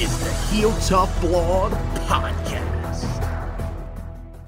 [0.00, 1.72] Is the Heel Tough Blog
[2.06, 2.62] Podcast.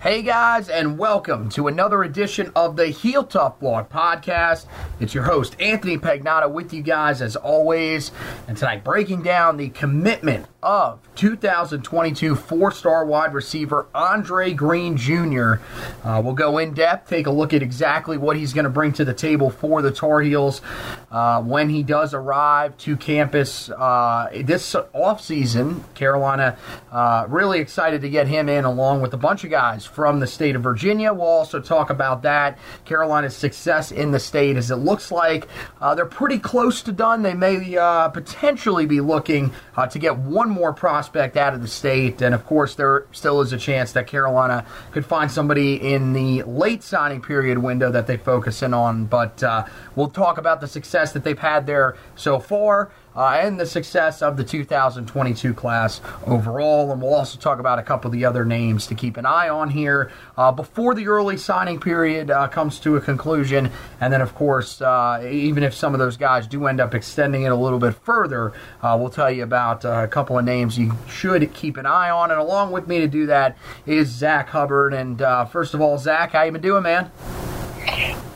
[0.01, 4.67] Hey guys, and welcome to another edition of the Heel Tough Blog Podcast.
[5.01, 8.11] It's your host, Anthony Pagnotta, with you guys as always.
[8.48, 15.57] And tonight, breaking down the commitment of 2022 four star wide receiver Andre Greene Jr.
[16.02, 18.92] Uh, we'll go in depth, take a look at exactly what he's going to bring
[18.95, 20.63] to the table for the Tar Heels
[21.11, 25.83] uh, when he does arrive to campus uh, this offseason.
[25.95, 26.57] Carolina
[26.91, 30.27] uh, really excited to get him in along with a bunch of guys from the
[30.27, 31.13] state of Virginia.
[31.13, 32.58] We'll also talk about that.
[32.86, 35.47] Carolina's success in the state as it looks like
[35.83, 37.23] uh, they're pretty close to done.
[37.23, 39.53] They may uh, potentially be looking
[39.91, 42.23] to get one more prospect out of the state.
[42.23, 46.42] And of course, there still is a chance that Carolina could find somebody in the
[46.45, 49.07] late signing period window that they focus in on.
[49.07, 49.67] But uh,
[49.97, 52.91] we'll talk about the success that they've had there so far.
[53.17, 56.91] Uh, and the success of the 2022 class overall.
[56.91, 59.48] And we'll also talk about a couple of the other names to keep an eye
[59.48, 63.70] on here uh, before the early signing period uh, comes to a conclusion.
[64.01, 67.42] And then, of course, uh, even if some of those guys do end up extending
[67.42, 70.79] it a little bit further, uh, we'll tell you about uh, a couple of names
[70.79, 72.30] you should keep an eye on.
[72.30, 74.92] And along with me to do that is Zach Hubbard.
[74.92, 75.19] And
[75.51, 77.11] first of all, Zach, how you been doing, man?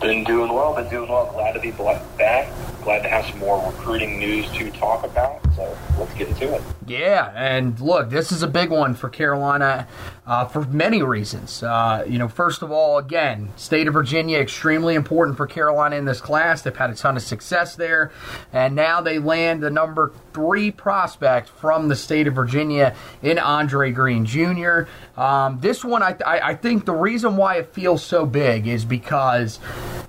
[0.00, 1.27] Been doing well, been doing well.
[1.33, 2.53] Glad to be back.
[2.83, 5.41] Glad to have some more recruiting news to talk about.
[5.56, 6.62] So let's get into it.
[6.87, 9.87] Yeah, and look, this is a big one for Carolina
[10.27, 11.62] uh, for many reasons.
[11.62, 16.05] Uh, you know, first of all, again, state of Virginia extremely important for Carolina in
[16.05, 16.62] this class.
[16.62, 18.12] They've had a ton of success there,
[18.53, 23.91] and now they land the number three prospect from the state of Virginia in Andre
[23.91, 24.83] Greene Jr.
[25.17, 28.84] Um, this one, I, I, I think the reason why it feels so big is
[28.84, 29.59] because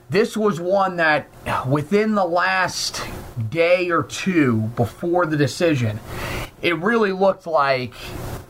[0.09, 1.28] this was one that
[1.68, 3.03] within the last
[3.50, 6.00] day or two before the decision,
[6.62, 7.94] it really looked like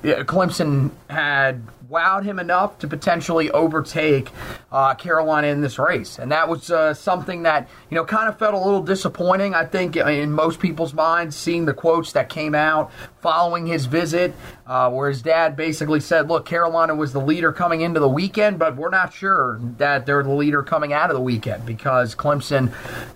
[0.04, 4.30] Clemson had wowed him enough to potentially overtake
[4.72, 6.20] uh, Carolina in this race.
[6.20, 9.66] And that was uh, something that, you know, kind of felt a little disappointing, I
[9.66, 12.92] think, in most people's minds, seeing the quotes that came out
[13.22, 14.34] following his visit,
[14.66, 18.60] uh, where his dad basically said, look, Carolina was the leader coming into the weekend,
[18.60, 22.72] but we're not sure that they're the leader coming out of the weekend because Clemson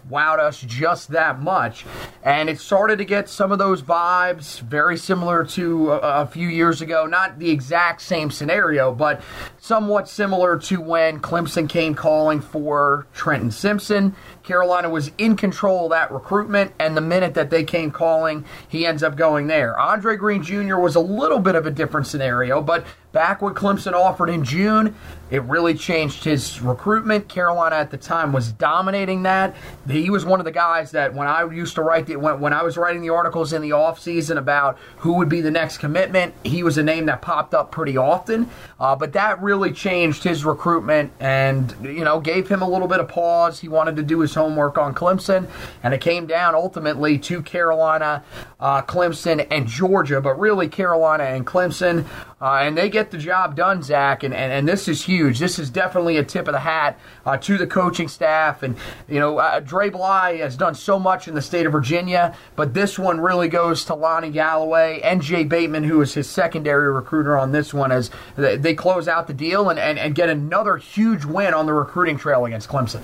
[0.09, 1.85] wowed us just that much.
[2.23, 6.47] And it started to get some of those vibes, very similar to a, a few
[6.47, 7.05] years ago.
[7.05, 9.21] Not the exact same scenario, but
[9.59, 14.15] somewhat similar to when Clemson came calling for Trenton Simpson.
[14.43, 18.85] Carolina was in control of that recruitment, and the minute that they came calling, he
[18.85, 19.79] ends up going there.
[19.79, 20.75] Andre Greene Jr.
[20.77, 24.93] was a little bit of a different scenario, but back when Clemson offered in June.
[25.33, 27.27] It really changed his recruitment.
[27.27, 29.55] Carolina at the time was dominating that.
[29.89, 32.53] He was one of the guys that when I used to write the when, when
[32.53, 36.35] I was writing the articles in the offseason about who would be the next commitment,
[36.43, 38.47] he was a name that popped up pretty often.
[38.79, 42.99] Uh, but that really changed his recruitment and you know gave him a little bit
[42.99, 43.59] of pause.
[43.59, 45.47] He wanted to do his homework on Clemson,
[45.81, 48.23] and it came down ultimately to Carolina,
[48.59, 50.21] uh, Clemson, and Georgia.
[50.21, 52.05] But really Carolina and Clemson,
[52.43, 54.23] uh, and they get the job done, Zach.
[54.23, 55.39] And, and and this is huge.
[55.39, 58.63] This is definitely a tip of the hat uh, to the coaching staff.
[58.63, 58.75] And,
[59.07, 62.73] you know, uh, Dre Bly has done so much in the state of Virginia, but
[62.73, 67.37] this one really goes to Lonnie Galloway and Jay Bateman, who is his secondary recruiter
[67.37, 71.23] on this one, as they close out the deal and, and, and get another huge
[71.23, 73.01] win on the recruiting trail against Clemson.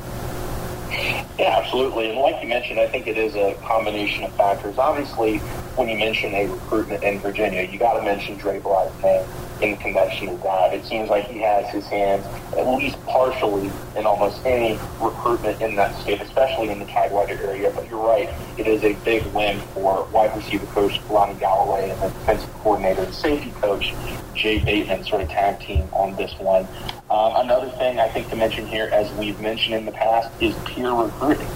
[0.89, 2.09] Yeah, absolutely.
[2.09, 4.77] And like you mentioned, I think it is a combination of factors.
[4.77, 5.37] Obviously,
[5.77, 9.25] when you mention a recruitment in Virginia, you got to mention Dre Bly's name
[9.61, 10.73] in connection with that.
[10.73, 12.25] It seems like he has his hands
[12.57, 17.71] at least partially in almost any recruitment in that state, especially in the Tidewater area.
[17.73, 22.01] But you're right, it is a big win for wide receiver coach Lonnie Galloway and
[22.01, 23.93] the defensive coordinator and safety coach
[24.33, 26.67] Jay Bateman sort of tag team on this one.
[27.11, 30.55] Um, another thing I think to mention here, as we've mentioned in the past, is
[30.65, 31.47] peer recruiting.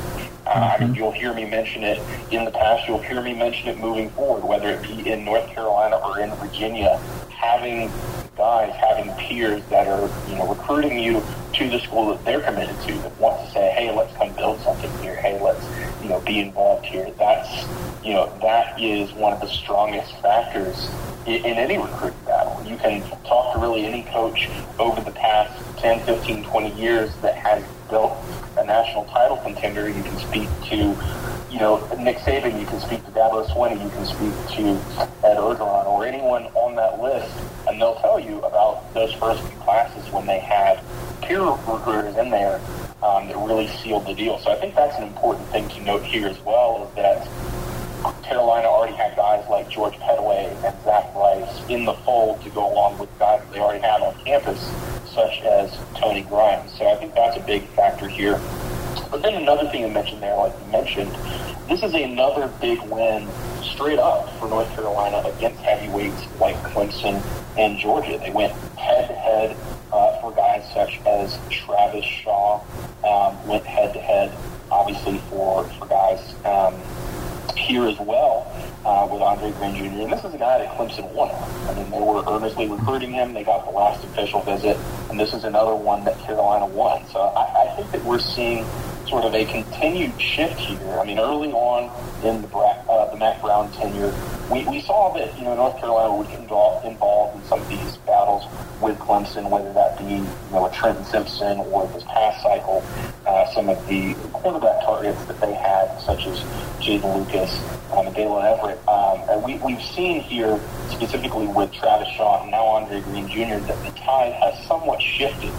[0.45, 0.95] Uh, I mean, mm-hmm.
[0.95, 1.99] you'll hear me mention it
[2.31, 2.87] in the past.
[2.87, 6.31] You'll hear me mention it moving forward, whether it be in North Carolina or in
[6.35, 6.97] Virginia.
[7.29, 7.91] Having
[8.35, 11.23] guys, having peers that are, you know, recruiting you
[11.53, 14.59] to the school that they're committed to, that want to say, hey, let's come build
[14.61, 15.15] something here.
[15.15, 15.63] Hey, let's,
[16.03, 17.09] you know, be involved here.
[17.17, 17.65] That's,
[18.03, 20.89] you know, that is one of the strongest factors
[21.25, 22.61] in, in any recruiting battle.
[22.69, 27.35] You can talk to really any coach over the past 10, 15, 20 years that
[27.35, 28.13] has built
[28.57, 29.87] a national title contender.
[29.87, 30.75] You can speak to,
[31.49, 32.59] you know, Nick Saban.
[32.59, 33.81] You can speak to Dabo Swinney.
[33.81, 37.33] You can speak to Ed Orgeron or anyone on that list,
[37.67, 40.81] and they'll tell you about those first few classes when they had
[41.21, 42.59] peer recruiters in there
[43.03, 44.39] um, that really sealed the deal.
[44.39, 47.27] So I think that's an important thing to note here as well is that
[48.23, 52.71] Carolina already had guys like George Pettaway and Zach Rice in the fold to go
[52.71, 54.59] along with guys that they already had on campus,
[55.13, 56.71] such as Tony Grimes.
[56.77, 58.41] So I think that's a big factor here.
[59.11, 61.11] But then another thing you mentioned there, like you mentioned,
[61.69, 63.27] this is another big win
[63.61, 67.21] straight up for North Carolina against heavyweights like Clemson
[67.57, 68.17] and Georgia.
[68.17, 69.57] They went head to head
[70.21, 72.61] for guys such as Travis Shaw,
[73.03, 74.33] um, went head to head,
[74.71, 76.33] obviously for for guys.
[76.45, 76.81] Um,
[77.63, 78.45] here as well
[78.85, 80.03] uh, with Andre Greene Jr.
[80.03, 81.35] And this is a guy that Clemson wanted.
[81.69, 83.33] I mean, they were earnestly recruiting him.
[83.33, 84.77] They got the last official visit,
[85.09, 87.07] and this is another one that Carolina won.
[87.07, 88.65] So I, I think that we're seeing
[89.07, 90.99] sort of a continued shift here.
[90.99, 91.91] I mean, early on
[92.25, 94.13] in the, uh, the Mack Brown tenure,
[94.51, 97.97] we, we saw that you know North Carolina would get involved in some of these
[98.23, 98.45] battles
[98.81, 102.83] with Clemson, whether that be you know a Trenton Simpson or this past cycle,
[103.25, 106.39] uh, some of the quarterback targets that they had, such as
[106.79, 107.53] Jaden Lucas
[107.91, 108.79] um, and Daylen Everette.
[108.87, 110.59] Um, and we, we've seen here,
[110.89, 115.51] specifically with Travis Shaw and now Andre Greene Jr., that the tide has somewhat shifted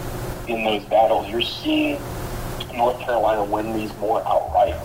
[0.47, 1.29] in those battles.
[1.29, 2.01] You're seeing
[2.73, 4.75] North Carolina win these more outright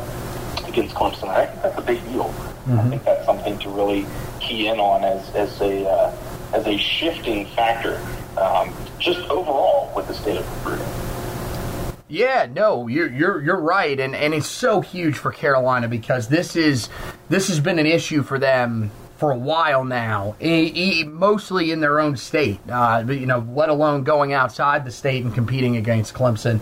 [0.68, 1.28] against Clemson.
[1.28, 2.24] I think that's a big deal.
[2.24, 2.78] Mm-hmm.
[2.78, 4.06] I think that's something to really
[4.38, 8.00] key in on as, as a uh, as a shifting factor,
[8.38, 10.86] um, just overall with the state of recruiting.
[12.08, 16.56] Yeah, no, you're you're you're right, and and it's so huge for Carolina because this
[16.56, 16.88] is
[17.28, 22.16] this has been an issue for them for a while now, mostly in their own
[22.16, 22.58] state.
[22.68, 26.58] Uh, you know, let alone going outside the state and competing against Clemson.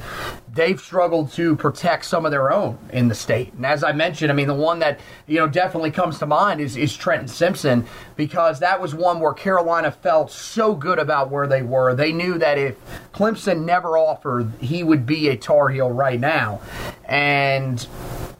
[0.58, 3.52] They've struggled to protect some of their own in the state.
[3.52, 4.98] And as I mentioned, I mean, the one that
[5.28, 7.86] you know definitely comes to mind is, is Trenton Simpson
[8.16, 11.94] because that was one where Carolina felt so good about where they were.
[11.94, 12.76] They knew that if
[13.12, 16.60] Clemson never offered, he would be a Tar Heel right now,
[17.04, 17.86] and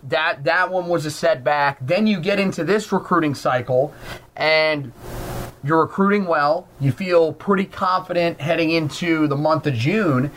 [0.09, 1.79] that that one was a setback.
[1.81, 3.95] Then you get into this recruiting cycle,
[4.35, 4.93] and
[5.63, 6.67] you're recruiting well.
[6.81, 10.31] You feel pretty confident heading into the month of June,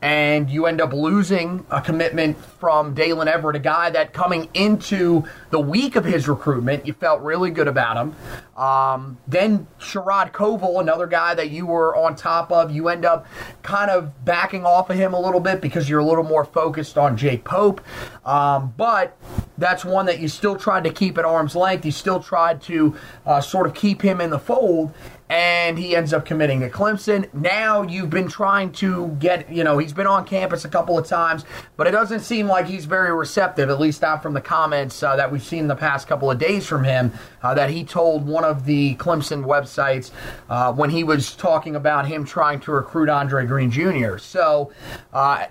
[0.00, 5.24] and you end up losing a commitment from Daylen Everette, a guy that coming into
[5.50, 8.14] the week of his recruitment, you felt really good about him.
[8.56, 13.26] Um, then Sherrod Covil, another guy that you were on top of, you end up
[13.62, 16.96] kind of backing off of him a little bit because you're a little more focused
[16.96, 17.80] on Jake Pope.
[18.24, 19.16] Um, but
[19.58, 21.84] that's one that you still tried to keep at arm's length.
[21.84, 22.96] You still tried to
[23.26, 24.94] uh, sort of keep him in the fold
[25.30, 27.32] and he ends up committing to Clemson.
[27.34, 31.06] Now you've been trying to get, you know, he's been on campus a couple of
[31.06, 31.44] times,
[31.76, 35.16] but it doesn't seem like he's very receptive, at least not from the comments uh,
[35.16, 37.12] that we've seen in the past couple of days from him,
[37.42, 40.10] uh, that he told one of the Clemson websites
[40.48, 44.16] uh, when he was talking about him trying to recruit Andre Greene Jr.
[44.16, 44.72] So
[45.12, 45.46] uh,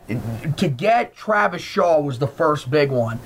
[0.57, 3.19] to get Travis Shaw was the first big one.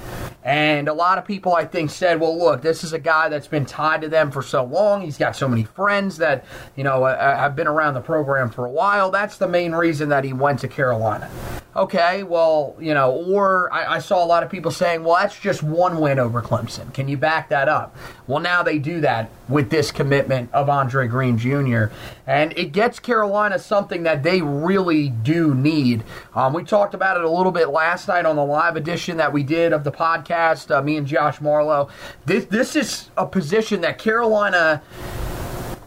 [0.44, 3.48] And a lot of people, I think, said, well, look, this is a guy that's
[3.48, 5.02] been tied to them for so long.
[5.02, 8.50] He's got so many friends that you know, uh, uh, have been around the program
[8.50, 9.12] for a while.
[9.12, 11.30] That's the main reason that he went to Carolina.
[11.76, 15.40] Okay, well, you know, or I, I, saw a lot of people saying, well, that's
[15.40, 16.94] just one win over Clemson.
[16.94, 17.96] Can you back that up?
[18.32, 21.88] Well, now they do that with this commitment of Andre Greene Jr.,
[22.26, 26.06] and it gets Carolina something that they really do need.
[26.34, 29.34] Um, we talked about it a little bit last night on the live edition that
[29.34, 31.90] we did of the podcast, uh, me and Josh Marlowe.
[32.26, 34.82] This, this is a position that Carolina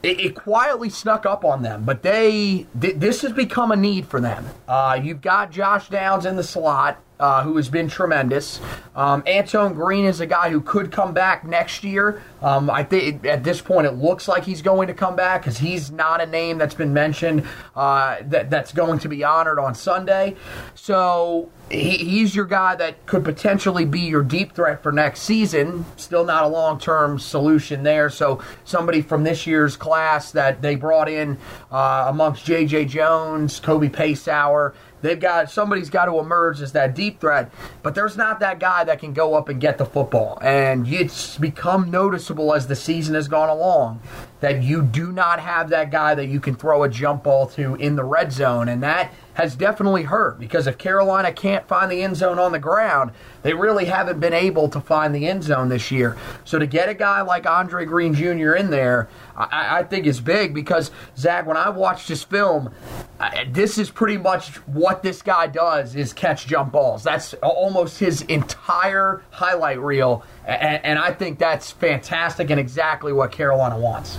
[0.03, 4.21] it, quietly snuck up on them, but they th- this has become a need for
[4.21, 4.45] them.
[4.69, 8.61] Uh, you've got Josh Downs in the slot uh, who has been tremendous.
[8.97, 12.23] Um, Antoine Green is a guy who could come back next year.
[12.43, 15.59] Um, I think at this point it looks like he's going to come back because
[15.59, 19.75] he's not a name that's been mentioned uh, that that's going to be honored on
[19.75, 20.37] Sunday.
[20.75, 25.85] So he, he's your guy that could potentially be your deep threat for next season.
[25.97, 28.11] Still not a long term solution there.
[28.11, 31.39] So somebody from this year's class that they brought in
[31.71, 32.87] uh, amongst J.J.
[32.87, 38.17] Jones, Kobe Paysour They've got somebody's got to emerge as that deep threat, but there's
[38.17, 40.39] not that guy that can go up and get the football.
[40.41, 44.01] And it's become noticeable as the season has gone along
[44.41, 47.75] that you do not have that guy that you can throw a jump ball to
[47.75, 52.03] in the red zone, and that has definitely hurt because if Carolina can't find the
[52.03, 53.11] end zone on the ground,
[53.43, 56.17] they really haven't been able to find the end zone this year.
[56.45, 58.55] So to get a guy like Andre Greene Jr.
[58.55, 62.73] in there, I, I think is big because Zach, when I watched this film,
[63.21, 67.03] I, this is pretty much what this guy does: is catch jump balls.
[67.03, 73.33] That's almost his entire highlight reel, and, and I think that's fantastic and exactly what
[73.33, 74.19] Carolina wants.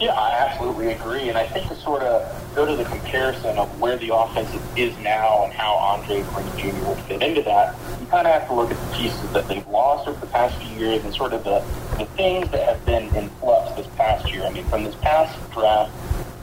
[0.00, 1.28] Yeah, I absolutely agree.
[1.28, 4.96] And I think to sort of go to the comparison of where the offense is
[4.98, 6.86] now and how Andre Greene Jr.
[6.86, 9.66] will fit into that, you kind of have to look at the pieces that they've
[9.68, 11.64] lost over the past few years and sort of the,
[11.98, 14.44] the things that have been in flux this past year.
[14.44, 15.92] I mean, from this past draft,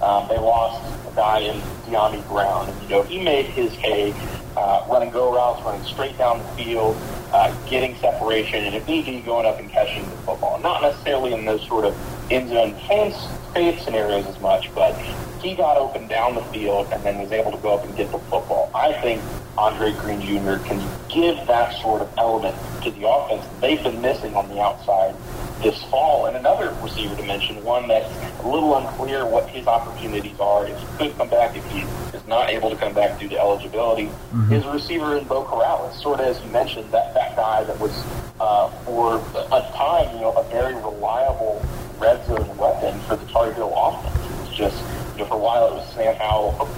[0.01, 2.67] um, they lost a guy in Dyami Brown.
[2.69, 4.13] And, you know, he made his hay
[4.57, 6.95] uh, running go routes, running straight down the field,
[7.33, 10.59] uh, getting separation, and if need be, going up and catching the football.
[10.59, 11.95] Not necessarily in those sort of
[12.31, 13.15] end zone fence
[13.53, 14.93] fade scenarios as much, but
[15.41, 18.11] he got open down the field and then was able to go up and get
[18.11, 18.71] the football.
[18.73, 19.21] I think
[19.57, 20.57] Andre Greene Jr.
[20.65, 24.59] can give that sort of element to the offense that they've been missing on the
[24.59, 25.15] outside
[25.61, 26.25] this fall.
[26.25, 28.11] And another receiver to mention, one that's
[28.43, 31.81] a little unclear what his opportunities are, if he could come back, if he
[32.15, 34.53] is not able to come back due to eligibility, mm-hmm.
[34.53, 35.93] is a receiver in Beau Corrales.
[36.01, 37.91] Sort of as you mentioned, that, that guy that was
[38.39, 41.63] uh, for a time, you know, a very reliable
[41.99, 44.15] red zone weapon for the Tar Heel offense.
[44.25, 44.83] It was just,
[45.13, 46.69] you know, for a while it was Sam Howell.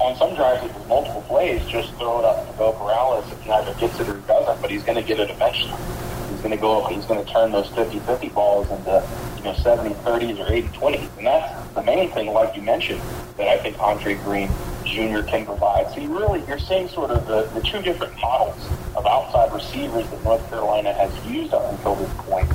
[0.00, 1.64] On some drives, it was multiple plays.
[1.66, 3.30] Just throw it up to Beau Corrales.
[3.32, 5.74] If he either gets it or he doesn't, but he's going to get it eventually.
[6.40, 6.86] Going to go.
[6.86, 9.06] He's going to turn those 50-50 balls into,
[9.36, 11.18] you know, 70-30s or 80-20s.
[11.18, 13.00] And that's the main thing, like you mentioned,
[13.36, 14.48] that I think Andre Greene
[14.84, 15.22] Jr.
[15.22, 15.90] can provide.
[15.90, 18.56] So you really, you're seeing sort of the, the two different models
[18.96, 22.50] of outside receivers that North Carolina has used up until this point,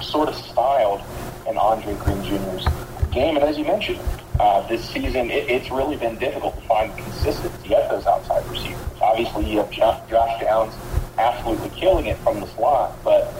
[0.00, 1.02] sort of styled
[1.48, 2.66] in Andre Greene Jr.'s
[3.10, 3.36] game.
[3.36, 4.00] And as you mentioned,
[4.38, 8.80] uh, this season, it, it's really been difficult to find consistency at those outside receivers.
[9.00, 10.74] Obviously, you have Josh Downs
[11.18, 13.34] absolutely killing it from the slot, but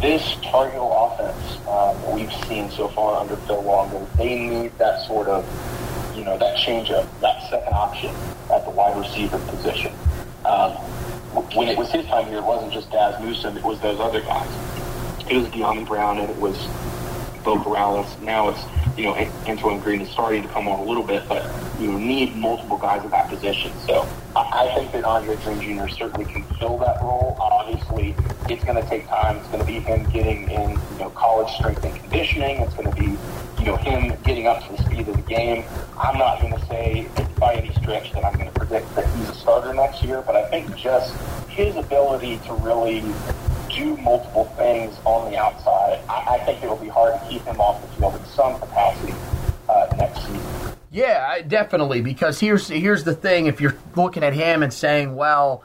[0.00, 5.04] this Tar Heel offense um, we've seen so far under Phil Longo, they need that
[5.06, 5.44] sort of,
[6.16, 8.14] you know, that change up, that second option
[8.52, 9.92] at the wide receiver position.
[10.44, 10.72] Um,
[11.54, 14.20] when it was his time here, it wasn't just Dazz Newsome, it was those other
[14.20, 14.48] guys.
[15.28, 16.56] It was Dyami Brown and it was
[17.42, 18.20] Beau Corrales.
[18.22, 18.62] Now it's,
[18.98, 19.14] you know,
[19.46, 21.48] Antoine Green is starting to come on a little bit, but
[21.80, 23.72] you need multiple guys at that position.
[23.86, 25.88] So I think that Andre Greene Jr.
[25.88, 27.36] certainly can fill that role.
[27.38, 28.16] Obviously,
[28.48, 29.36] it's going to take time.
[29.36, 32.60] It's going to be him getting in, you know, college strength and conditioning.
[32.60, 33.16] It's going to be,
[33.60, 35.64] you know, him getting up to the speed of the game.
[35.96, 39.28] I'm not going to say by any stretch that I'm going to predict that he's
[39.28, 41.14] a starter next year, but I think just
[41.58, 43.00] his ability to really
[43.68, 47.60] do multiple things on the outside, I, I think it'll be hard to keep him
[47.60, 49.12] off the field in some capacity
[49.68, 50.76] uh, next season.
[50.92, 52.00] Yeah, definitely.
[52.00, 55.64] Because here's here's the thing: if you're looking at him and saying, "Well,"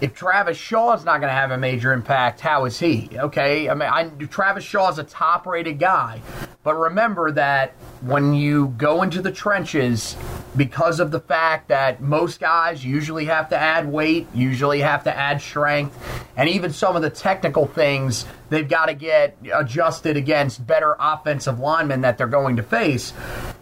[0.00, 3.10] if Travis Shaw is not going to have a major impact, how is he?
[3.14, 6.22] Okay, I mean, I, Travis Shaw is a top-rated guy,
[6.62, 10.16] but remember that when you go into the trenches,
[10.56, 15.16] because of the fact that most guys usually have to add weight, usually have to
[15.16, 15.96] add strength,
[16.36, 21.58] and even some of the technical things they've got to get adjusted against better offensive
[21.60, 23.12] linemen that they're going to face.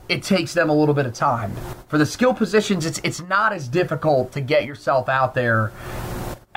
[0.09, 1.54] It takes them a little bit of time.
[1.88, 5.73] For the skill positions, it's it's not as difficult to get yourself out there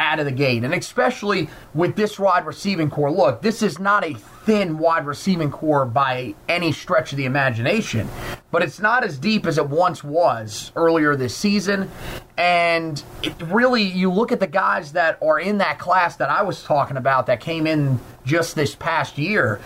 [0.02, 0.64] out of the gate.
[0.64, 3.12] And especially with this wide receiving corps.
[3.12, 8.10] Look, this is not a thin wide receiving corps by any stretch of the imagination,
[8.50, 11.90] but it's not as deep as it once was earlier this season.
[12.38, 16.42] And it really, you look at the guys that are in that class that I
[16.42, 19.62] was talking about that came in just this past year.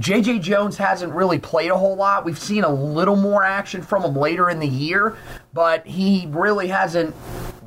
[0.00, 2.24] JJ Jones hasn't really played a whole lot.
[2.24, 5.16] We've seen a little more action from him later in the year,
[5.52, 7.14] but he really hasn't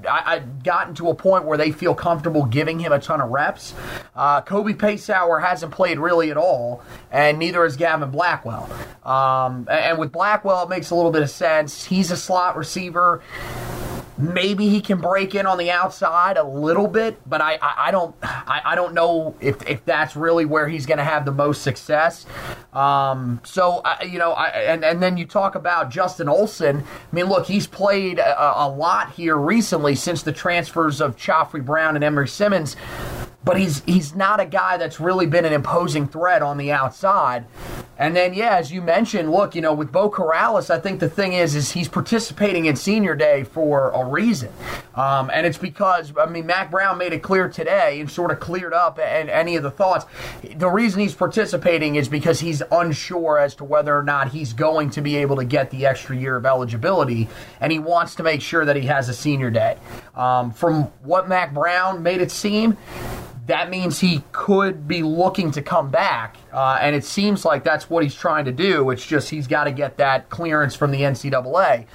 [0.08, 3.29] I, I gotten to a point where they feel comfortable giving him a ton of
[3.29, 3.74] reps.
[4.15, 8.70] Uh, Kobe Paysour hasn't played really at all, and neither has Gavin Blackwell.
[9.03, 11.86] Um, and with Blackwell, it makes a little bit of sense.
[11.86, 13.22] He's a slot receiver.
[14.19, 17.91] Maybe he can break in on the outside a little bit, but I, I, I
[17.91, 21.31] don't I, I, don't know if, if that's really where he's going to have the
[21.31, 22.25] most success.
[22.73, 26.83] Um, so you know, and and then you talk about Justin Olson.
[26.83, 31.65] I mean, look, he's played a, a lot here recently since the transfers of Khafre
[31.65, 32.75] Brown and Emery Simmons
[33.41, 37.45] but he's he's not a guy that's really been an imposing threat on the outside.
[38.00, 41.10] And then, yeah, as you mentioned, look, you know, with Beau Corrales, I think the
[41.10, 44.53] thing is, is he's participating in Senior Day for a reason,
[44.96, 48.39] um, and it's because I mean, Mack Brown made it clear today and sort of
[48.39, 50.06] cleared up and any of the thoughts.
[50.56, 54.91] The reason he's participating is because he's unsure as to whether or not he's going
[54.91, 57.27] to be able to get the extra year of eligibility,
[57.60, 59.77] and he wants to make sure that he has a Senior Day.
[60.15, 62.77] Um, from what Mack Brown made it seem
[63.50, 66.38] that means he could be looking to come back.
[66.51, 68.89] Uh, and it seems like that's what he's trying to do.
[68.89, 71.86] It's just he's got to get that clearance from the NCAA.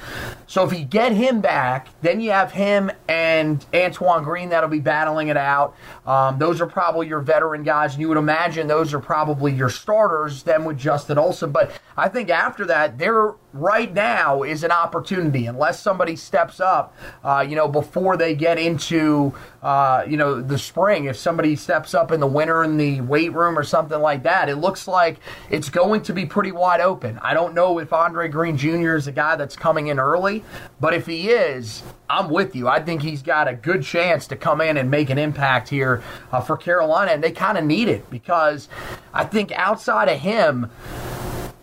[0.47, 4.81] So if you get him back, then you have him and Antoine Green that'll be
[4.81, 5.75] battling it out.
[6.07, 9.71] Um, those are probably your veteran guys, and you would imagine those are probably your
[9.71, 11.51] starters, then with Justin Olson.
[11.51, 16.95] But I think after that, there right now is an opportunity, unless somebody steps up,
[17.23, 19.33] uh, you know, before they get into,
[19.63, 21.05] uh, you know, the spring.
[21.05, 24.44] If somebody steps up in the winter in the weight room or something like that,
[24.49, 25.19] it looks like
[25.51, 27.19] it's going to be pretty wide open.
[27.23, 28.95] I don't know if Andre Greene Jr.
[28.95, 30.45] is a guy that's coming in early,
[30.81, 32.69] but if he is, I'm with you.
[32.69, 36.03] I think he's got a good chance to come in and make an impact here
[36.33, 38.68] uh, for Carolina, and they kind of need it because
[39.12, 40.71] I think outside of him,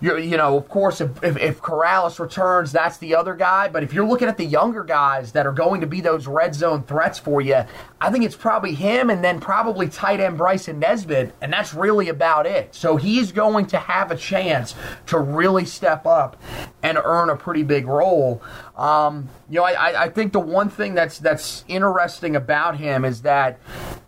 [0.02, 3.70] you you know, of course, if, if, if Corrales returns, that's the other guy.
[3.70, 6.56] But if you're looking at the younger guys that are going to be those red
[6.56, 7.64] zone threats for you,
[8.02, 12.10] I think it's probably him and then probably tight end Bryson Nesbitt, and that's really
[12.10, 12.74] about it.
[12.74, 14.76] So he's going to have a chance
[15.08, 16.42] to really step up
[16.82, 18.42] and earn a pretty big role.
[18.76, 23.22] Um, you know, I, I think the one thing that's that's interesting about him is
[23.22, 23.60] that,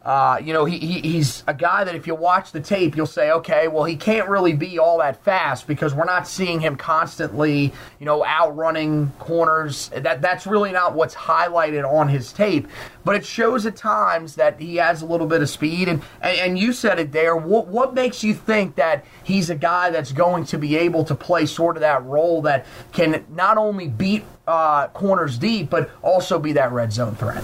[0.03, 3.05] uh, you know, he, he, he's a guy that if you watch the tape, you'll
[3.05, 6.75] say, okay, well, he can't really be all that fast because we're not seeing him
[6.75, 9.89] constantly, you know, outrunning corners.
[9.95, 12.67] That that's really not what's highlighted on his tape,
[13.05, 15.87] but it shows at times that he has a little bit of speed.
[15.87, 17.37] And and, and you said it there.
[17.37, 21.15] What what makes you think that he's a guy that's going to be able to
[21.15, 26.39] play sort of that role that can not only beat uh, corners deep, but also
[26.39, 27.43] be that red zone threat.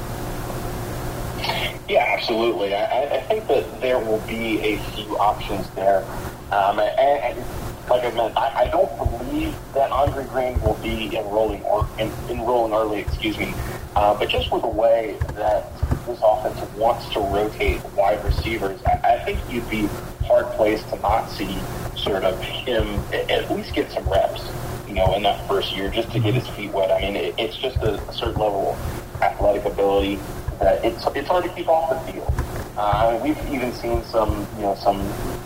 [1.89, 2.75] Yeah, absolutely.
[2.75, 6.03] I, I think that there will be a few options there.
[6.51, 11.17] Um, and, and, like I meant, I, I, don't believe that Andre Greene will be
[11.17, 12.99] enrolling or en, enrolling early.
[12.99, 13.55] Excuse me.
[13.95, 15.65] Uh, but just with the way that
[16.05, 19.87] this offense wants to rotate wide receivers, I, I think you'd be
[20.27, 21.57] hard placed to not see
[21.97, 24.47] sort of him at least get some reps
[24.87, 26.91] you know, in that first year just to get his feet wet.
[26.91, 30.19] I mean, it, it's just a, a, certain level of athletic ability
[30.59, 32.33] that it's it's hard to keep off the field.
[32.77, 35.01] Uh, I mean, we've even seen some, you know, some,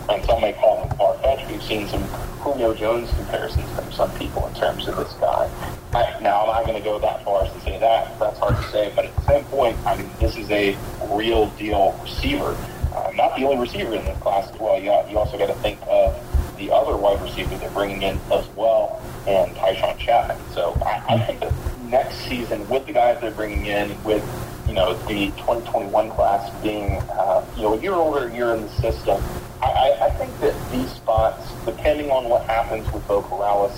[0.08, 1.50] and some may call them far fetched.
[1.50, 2.02] We've seen some
[2.44, 5.50] Julio Jones comparisons from some people in terms of this guy.
[5.94, 8.16] I, now, I'm not going to go that far as to say that.
[8.20, 8.92] That's hard to say.
[8.94, 10.76] But at the same point, I mean, this is a
[11.10, 12.56] real deal receiver.
[12.94, 14.78] Uh, not the only receiver in this class as well.
[14.78, 16.14] You, you also got to think of
[16.56, 20.38] the other wide receiver they're bringing in as well, and Tychaun Chapman.
[20.52, 21.52] So I, I think that
[21.86, 24.22] next season, with the guys they're bringing in, with
[24.66, 28.62] you know the 2021 class being uh, you know a year older, a year in
[28.62, 29.22] the system,
[29.62, 33.72] I, I think that these spots, depending on what happens with Beau Corrales,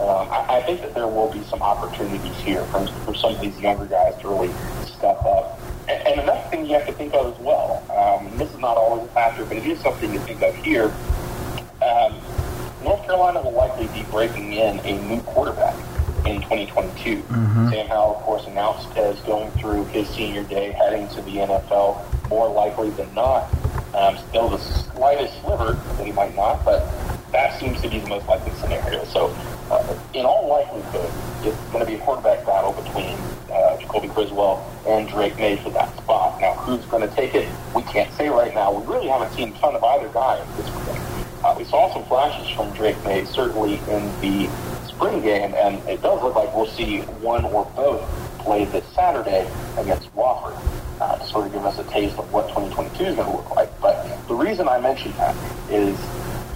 [0.00, 3.40] um, I, I think that there will be some opportunities here from for some of
[3.40, 4.52] these younger guys to really
[4.84, 5.58] step up.
[5.88, 7.82] And, and another thing you have to think of as well.
[7.90, 10.92] Um, this is not always a factor, but it is something to think of here.
[11.82, 12.20] Um,
[12.84, 15.74] North Carolina will likely be breaking in a new quarterback
[16.26, 17.22] in 2022.
[17.22, 17.70] Mm-hmm.
[17.70, 22.28] Sam Howell, of course, announced as going through his senior day, heading to the NFL,
[22.28, 23.48] more likely than not.
[23.94, 26.86] Um, still the slightest sliver that he might not, but
[27.32, 29.04] that seems to be the most likely scenario.
[29.04, 29.28] So,
[29.70, 31.10] uh, in all likelihood,
[31.42, 33.16] it's going to be a quarterback battle between
[33.50, 36.40] uh, Jacoby Criswell and Drake Maye for that spot.
[36.40, 37.48] Now, who's going to take it?
[37.74, 38.72] We can't say right now.
[38.72, 41.18] We really haven't seen a ton of either guy at this point.
[41.44, 44.50] Uh, we saw some flashes from Drake Maye, certainly in the
[44.98, 48.02] spring game, and it does look like we'll see one or both
[48.40, 50.58] play this Saturday against Wofford
[51.00, 53.54] uh, to sort of give us a taste of what 2022 is going to look
[53.54, 53.80] like.
[53.80, 55.36] But the reason I mention that
[55.70, 55.96] is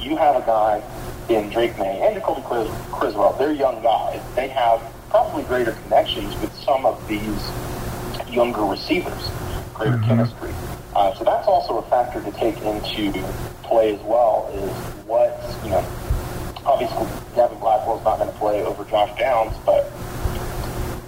[0.00, 0.83] you have a guy
[1.28, 2.42] in Drake Maye and Jacoby
[2.90, 3.35] Criswell.
[3.38, 4.20] They're young guys.
[4.35, 7.48] They have probably greater connections with some of these
[8.28, 9.31] younger receivers,
[9.72, 10.09] greater mm-hmm.
[10.09, 10.52] chemistry.
[10.96, 13.12] Uh, so that's also a factor to take into
[13.62, 14.50] play as well.
[14.52, 14.70] Is
[15.07, 15.87] what you know
[16.64, 19.90] obviously Gavin Blackwell's not going to play over Josh Downs, but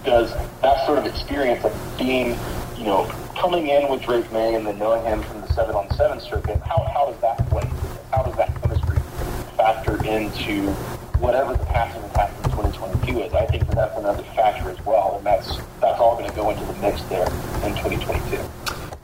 [0.05, 2.37] does that sort of experience of being,
[2.77, 3.05] you know,
[3.37, 6.61] coming in with Drake Maye and then knowing him from the seven on seven circuit,
[6.61, 7.65] how, how does that play?
[8.13, 8.99] How does that chemistry
[9.57, 10.71] factor into
[11.19, 13.33] whatever the passing attack in 2022 is?
[13.33, 16.51] I think that that's another factor as well, and that's that's all going to go
[16.51, 17.27] into the mix there
[17.65, 18.39] in 2022.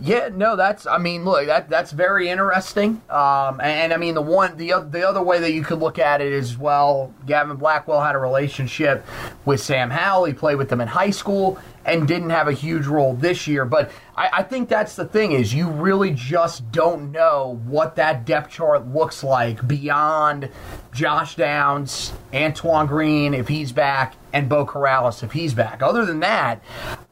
[0.00, 0.86] Yeah, no, that's.
[0.86, 3.02] I mean, look, that that's very interesting.
[3.10, 5.78] Um, and, and, I mean, the one, the other the other way that you could
[5.78, 9.04] look at it is well, Gavin Blackwell had a relationship
[9.44, 10.24] with Sam Howell.
[10.24, 13.64] He played with them in high school and didn't have a huge role this year.
[13.64, 18.26] But I, I, think that's the thing is you really just don't know what that
[18.26, 20.50] depth chart looks like beyond
[20.92, 25.82] Josh Downs, Antoine Green if he's back, and Beau Corrales if he's back.
[25.82, 26.62] Other than that,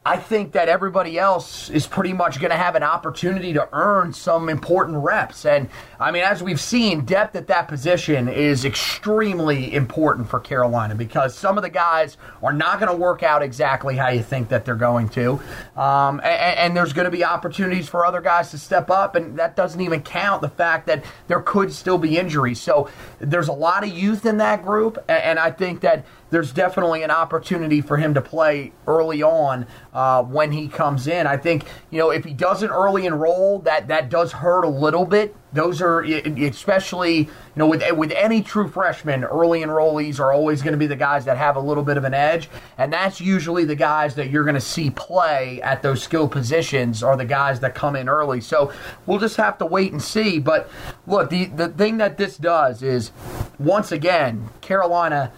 [0.05, 4.13] I think that everybody else is pretty much going to have an opportunity to earn
[4.13, 5.45] some important reps.
[5.45, 10.95] And I mean, as we've seen, depth at that position is extremely important for Carolina
[10.95, 14.49] because some of the guys are not going to work out exactly how you think
[14.49, 15.39] that they're going to.
[15.75, 19.37] Um, and, and there's going to be opportunities for other guys to step up, and
[19.39, 22.59] that doesn't even count the fact that there could still be injuries.
[22.59, 27.03] So there's a lot of youth in that group, and I think that there's definitely
[27.03, 31.27] an opportunity for him to play early on uh, when he comes in.
[31.27, 35.05] I think you know if he doesn't early enroll, that that does hurt a little
[35.05, 35.35] bit.
[35.51, 40.73] Those are especially you know with with any true freshman, early enrollees are always going
[40.73, 43.65] to be the guys that have a little bit of an edge, and that's usually
[43.65, 47.59] the guys that you're going to see play at those skill positions are the guys
[47.61, 48.41] that come in early.
[48.41, 48.71] So
[49.07, 50.37] we'll just have to wait and see.
[50.37, 50.69] But
[51.07, 53.11] look, the the thing that this does is
[53.57, 55.31] once again Carolina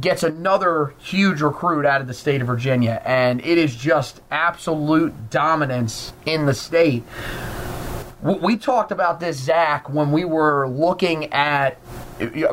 [0.00, 5.30] gets another huge recruit out of the state of Virginia, and it is just absolute
[5.30, 7.04] dominance in the state.
[8.22, 11.76] We talked about this, Zach, when we were looking at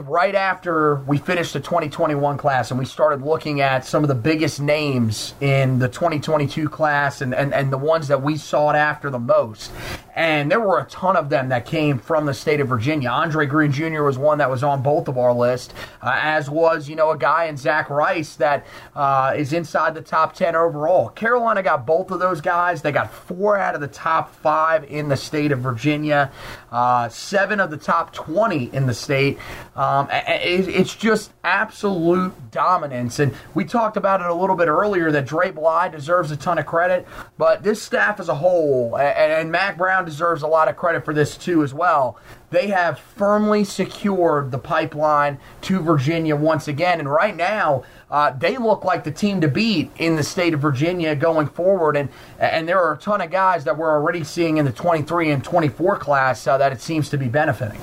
[0.03, 4.15] right after we finished the 2021 class and we started looking at some of the
[4.15, 9.10] biggest names in the 2022 class and, and, and the ones that we sought after
[9.10, 9.71] the most.
[10.15, 13.10] And there were a ton of them that came from the state of Virginia.
[13.10, 14.03] Andre Greene Jr.
[14.03, 17.17] was one that was on both of our list, uh, as was, you know, a
[17.17, 21.10] guy in Zach Rice that uh, is inside the top 10 overall.
[21.10, 22.82] Carolina got both of those guys.
[22.82, 26.32] They got four out of the top five in the state of Virginia,
[26.71, 29.38] uh, seven of the top 20 in the state.
[29.75, 33.19] Um, it's just absolute dominance.
[33.19, 36.58] And we talked about it a little bit earlier that Dre Bly deserves a ton
[36.58, 40.77] of credit, but this staff as a whole, and Mack Brown deserves a lot of
[40.77, 42.17] credit for this too as well.
[42.51, 46.99] They have firmly secured the pipeline to Virginia once again.
[46.99, 50.59] And right now, uh, they look like the team to beat in the state of
[50.59, 51.95] Virginia going forward.
[51.95, 55.31] And and there are a ton of guys that we're already seeing in the 23
[55.31, 57.81] and 24 class uh, that it seems to be benefiting.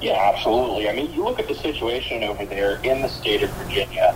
[0.00, 0.88] Yeah, absolutely.
[0.88, 4.14] I mean, you look at the situation over there in the state of Virginia.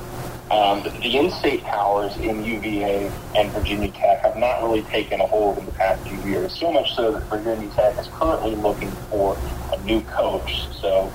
[0.51, 5.27] Um, the, the in-state powers in UVA and Virginia Tech have not really taken a
[5.27, 6.59] hold in the past few years.
[6.59, 9.37] So much so that Virginia Tech is currently looking for
[9.73, 10.67] a new coach.
[10.81, 11.13] So,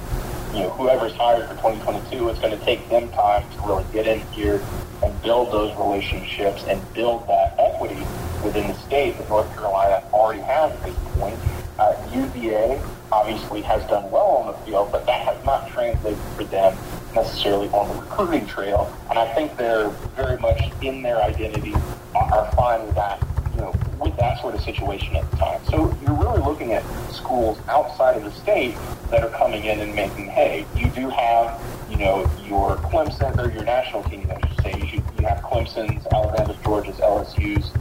[0.54, 4.06] you know, whoever's hired for 2022, it's going to take them time to really get
[4.06, 4.63] in here
[5.04, 8.00] and build those relationships and build that equity
[8.44, 11.39] within the state that North Carolina already has at this point.
[11.80, 12.80] Uh, UVA
[13.12, 16.78] obviously has done well on the field, but that has not translated for them
[17.16, 18.96] necessarily on the recruiting trail.
[19.10, 21.74] And I think they're very much in their identity
[22.16, 23.22] are fine with that,
[23.63, 25.62] know, with that sort of situation at the time.
[25.65, 28.76] So you're really looking at schools outside of the state
[29.10, 30.65] that are coming in and making hay.
[30.76, 34.91] You do have, you know, your Clemson or your national team, I should say.
[34.93, 37.71] You, you have Clemson's, Alabama's, Georgia's, LSU's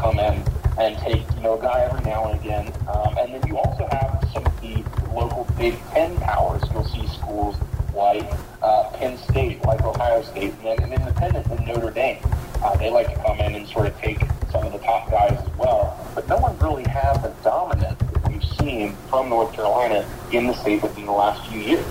[0.00, 0.42] come in
[0.78, 2.72] and take you know a guy every now and again.
[2.88, 4.82] Um, and then you also have some of the
[5.14, 6.62] local Big Ten powers.
[6.72, 7.56] You'll see schools
[7.94, 8.30] like
[8.62, 12.18] uh, Penn State, like Ohio State, and then an independent in Notre Dame.
[12.62, 15.32] Uh, they like to come in and sort of take some of the top guys
[15.32, 15.96] as well.
[16.14, 20.54] But no one really has the dominance that we've seen from North Carolina in the
[20.54, 21.84] state within the last few years.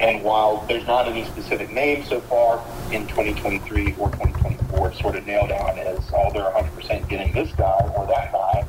[0.00, 5.26] And while there's not any specific name so far in 2023 or 2024 sort of
[5.26, 8.66] nailed down as, oh, they're 100% getting this guy or that guy,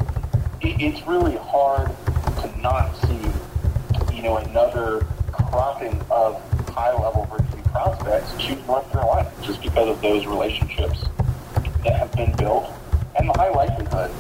[0.62, 1.90] it's really hard
[2.42, 9.62] to not see, you know, another cropping of high-level Virginia prospects choose North Carolina just
[9.62, 11.06] because of those relationships
[11.84, 12.72] that have been built
[13.18, 14.12] and the high likelihood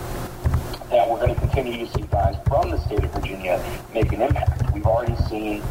[0.95, 3.61] that we're going to continue to see guys from the state of Virginia
[3.93, 4.73] make an impact.
[4.73, 5.61] We've already seen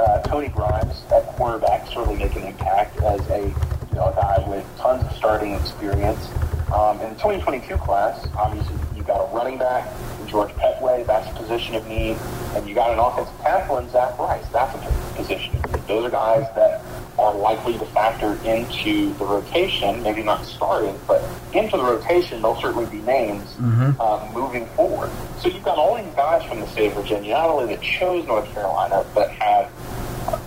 [0.00, 4.42] uh, Tony Grimes at quarterback certainly make an impact as a you know a guy
[4.48, 6.26] with tons of starting experience.
[6.72, 9.92] Um, in the 2022 class, obviously you've got a running back,
[10.26, 12.16] George Pettaway, that's a position of need,
[12.56, 15.86] and you got an offensive tackle in Zach Rice, that's a position of need.
[15.86, 16.80] Those are guys that
[17.18, 21.22] are likely to factor into the rotation, maybe not starting, but
[21.52, 24.00] into the rotation, they'll certainly be names mm-hmm.
[24.00, 25.10] uh, moving forward.
[25.38, 28.26] So you've got all these guys from the state of Virginia, not only that chose
[28.26, 29.70] North Carolina, but have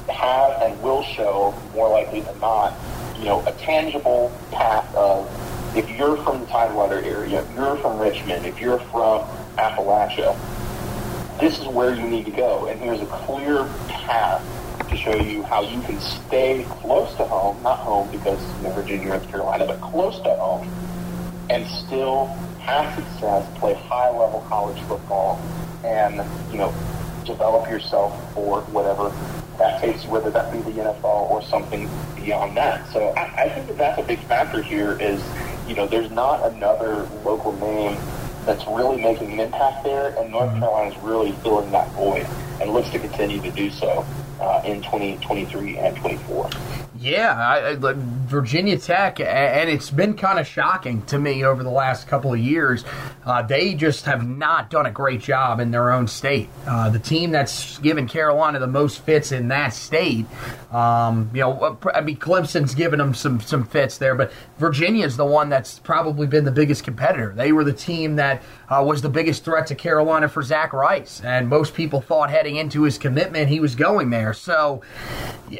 [0.09, 2.73] have and will show more likely than not,
[3.17, 5.29] you know, a tangible path of
[5.75, 9.21] if you're from the Tidewater area, if you're from Richmond, if you're from
[9.57, 10.37] Appalachia,
[11.39, 12.67] this is where you need to go.
[12.67, 14.41] And here's a clear path
[14.95, 19.09] to show you how you can stay close to home, not home because in Virginia,
[19.09, 20.69] North Carolina, but close to home,
[21.49, 22.27] and still
[22.59, 25.39] have success, play high-level college football,
[25.83, 26.15] and,
[26.51, 26.73] you know,
[27.25, 29.09] develop yourself for whatever
[29.57, 32.87] that takes you, whether that be the NFL or something beyond that.
[32.91, 35.23] So I, I think that that's a big factor here is,
[35.67, 37.97] you know, there's not another local name
[38.45, 40.59] that's really making an impact there, and North mm-hmm.
[40.59, 42.27] Carolina is really filling that void
[42.61, 44.05] and looks to continue to do so
[44.39, 46.49] uh, in 2023 and 24.
[46.99, 47.75] Yeah, I, I,
[48.25, 52.39] Virginia Tech, and it's been kind of shocking to me over the last couple of
[52.39, 52.83] years.
[53.25, 56.49] Uh, they just have not done a great job in their own state.
[56.67, 60.25] Uh, the team that's given Carolina the most fits in that state,
[60.71, 65.17] um, you know, uh, I mean, Clemson's given them some some fits there, but Virginia's
[65.17, 67.33] the one that's probably been the biggest competitor.
[67.35, 71.21] They were the team that uh, was the biggest threat to Carolina for Zach Rice,
[71.23, 74.33] and most people thought heading into his commitment he was going there.
[74.33, 74.81] So,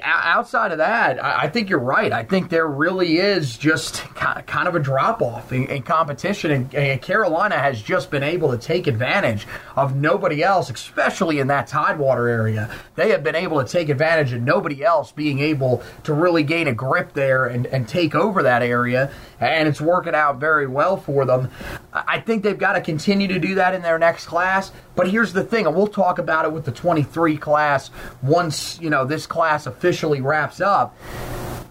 [0.02, 2.12] outside of that, I, think you're right.
[2.12, 6.76] I think there really is just kind of a drop off in, in, competition, and,
[6.76, 11.68] and, Carolina has just been able to take advantage of nobody else, especially in that
[11.68, 12.70] Tidewater area.
[12.96, 16.68] They have been able to take advantage of nobody else being able to really gain
[16.68, 20.98] a grip there and, and take over that area, and it's working out very well
[20.98, 21.52] for them.
[21.94, 22.95] I think they've got to continue
[23.28, 24.72] to do that in their next class.
[24.96, 28.90] But here's the thing, and we'll talk about it with the 23 class once you
[28.90, 30.98] know this class officially wraps up.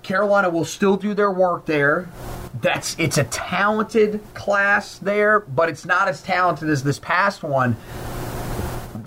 [0.02, 2.08] Carolina will still do their work there.
[2.60, 7.76] That's it's a talented class there, but it's not as talented as this past one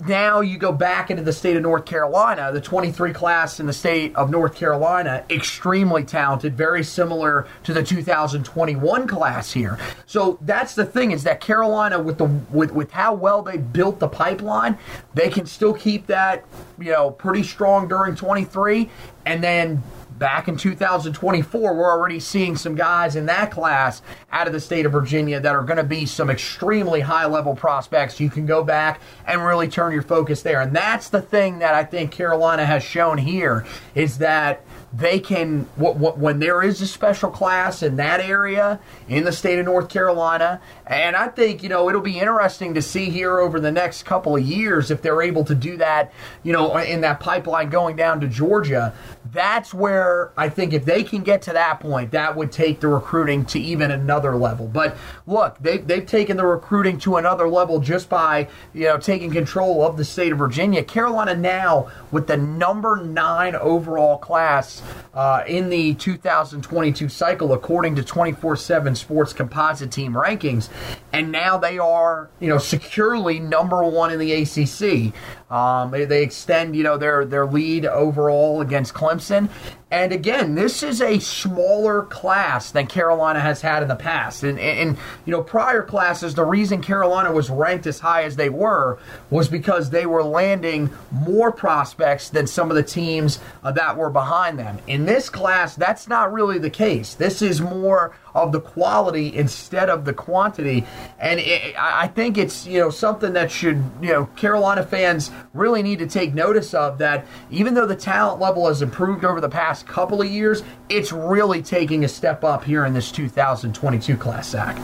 [0.08, 3.72] now you go back into the state of North Carolina, the 23 class in the
[3.72, 9.78] state of North Carolina, extremely talented, very similar to the 2021 class here.
[10.06, 13.98] So that's the thing is that Carolina with the with with how well they built
[13.98, 14.78] the pipeline,
[15.14, 16.44] they can still keep that,
[16.78, 18.88] you know, pretty strong during 23
[19.26, 19.82] and then
[20.18, 24.02] back in 2024, we're already seeing some guys in that class
[24.32, 27.54] out of the state of Virginia that are going to be some extremely high level
[27.54, 28.20] prospects.
[28.20, 30.60] You can go back and really turn your focus there.
[30.60, 35.64] And that's the thing that I think Carolina has shown here is that they can
[35.76, 40.62] when there is a special class in that area in the state of North Carolina
[40.86, 44.34] and I think you know it'll be interesting to see here over the next couple
[44.34, 46.10] of years if they're able to do that
[46.42, 48.94] you know in that pipeline going down to Georgia
[49.32, 52.88] that's where I think if they can get to that point, that would take the
[52.88, 54.66] recruiting to even another level.
[54.66, 59.30] But look, they, they've taken the recruiting to another level just by you know taking
[59.30, 60.82] control of the state of Virginia.
[60.82, 64.82] Carolina now with the number nine overall class
[65.14, 70.68] uh, in the 2022 cycle, according to 24/7 Sports Composite Team rankings,
[71.12, 75.12] and now they are you know securely number one in the ACC.
[75.50, 79.48] Um, they, they extend you know their their lead overall against Clemson Clemson.
[79.90, 84.42] And again, this is a smaller class than Carolina has had in the past.
[84.42, 88.36] And, and, and, you know, prior classes, the reason Carolina was ranked as high as
[88.36, 88.98] they were
[89.30, 94.10] was because they were landing more prospects than some of the teams uh, that were
[94.10, 94.78] behind them.
[94.86, 97.14] In this class, that's not really the case.
[97.14, 100.84] This is more of the quality instead of the quantity.
[101.18, 105.82] And it, I think it's, you know, something that should, you know, Carolina fans really
[105.82, 109.48] need to take notice of that even though the talent level has improved over the
[109.48, 114.50] past couple of years, it's really taking a step up here in this 2022 class,
[114.50, 114.76] Zach.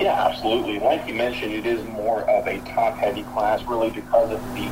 [0.00, 0.80] Yeah, absolutely.
[0.80, 4.68] Like you mentioned, it is more of a top-heavy class, really because of the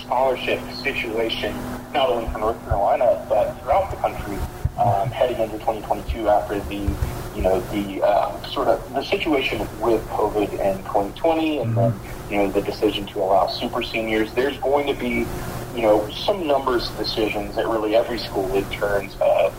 [0.00, 1.54] scholarship situation,
[1.92, 4.36] not only for North Carolina but throughout the country,
[4.78, 6.94] um, heading into 2022 after the,
[7.34, 11.94] you know, the uh, sort of the situation with COVID in 2020, and then
[12.30, 14.32] you know the decision to allow super seniors.
[14.32, 15.26] There's going to be
[15.74, 19.52] you know, some numbers decisions at really every school in terms of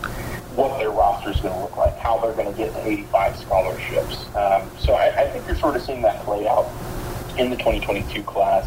[0.55, 3.37] what their roster is going to look like, how they're going to get the 85
[3.37, 4.25] scholarships.
[4.35, 6.71] Um, so I, I, think you're sort of seeing that play out
[7.37, 8.65] in the 2022 class.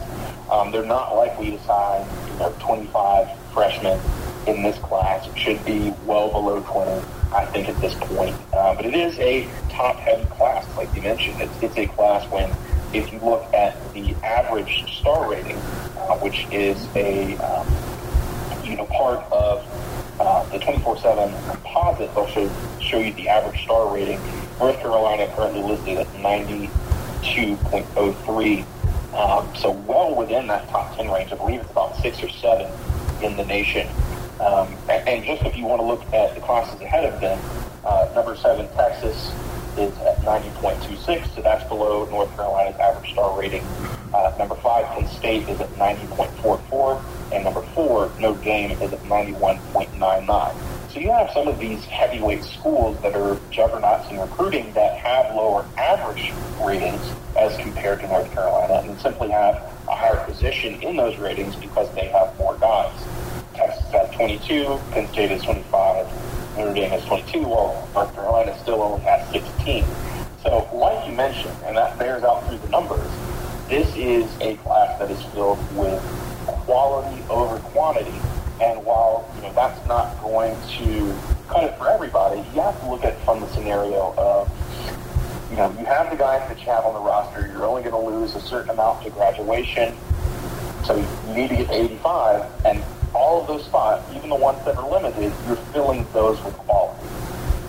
[0.51, 3.99] Um, they're not likely to sign, you know, 25 freshmen
[4.47, 5.27] in this class.
[5.27, 8.37] It should be well below 20, I think, at this point.
[8.53, 11.41] Uh, but it is a top-heavy class, like you mentioned.
[11.41, 12.51] It's, it's a class when
[12.93, 17.67] if you look at the average star rating, uh, which is a um,
[18.65, 19.65] you know part of
[20.21, 24.21] uh, the 24/7 composite, they'll show, show you the average star rating.
[24.59, 28.65] North Carolina currently listed at 92.03,
[29.15, 31.33] um, so well within that top 10 range.
[31.33, 32.71] I believe it's about six or seven
[33.23, 33.89] in the nation.
[34.41, 37.39] Um, and, just if you want to look at the classes ahead of them,
[37.85, 39.33] uh, number seven Texas
[39.77, 43.65] is at 90.26, so that's below North Carolina's average star rating.
[44.15, 47.03] Uh, number five, Penn State is at 90.44,
[47.33, 50.55] and number four, Notre Dame is at 91.99.
[50.91, 55.35] So you have some of these heavyweight schools that are juggernauts in recruiting that have
[55.35, 57.03] lower average ratings
[57.39, 59.55] as compared to North Carolina, and simply have
[59.89, 62.93] a higher position in those ratings because they have more guys.
[63.55, 66.07] Texas has 22, Penn State is 25,
[66.59, 69.85] Notre Dame has 22, while North Carolina still only has 16.
[70.43, 73.09] So, like you mentioned, and that bears out through the numbers,
[73.69, 76.03] this is a class that is filled with
[76.47, 78.19] quality over quantity.
[78.61, 81.17] And while you know that's not going to
[81.47, 84.51] cut it for everybody, you have to look at it from the scenario of
[85.51, 87.47] you know you have the guys that you have on the roster.
[87.47, 89.95] You're only going to lose a certain amount to graduation,
[90.85, 92.83] so you need to get to 85, and
[93.15, 97.07] all of those spots, even the ones that are limited, you're filling those with quality.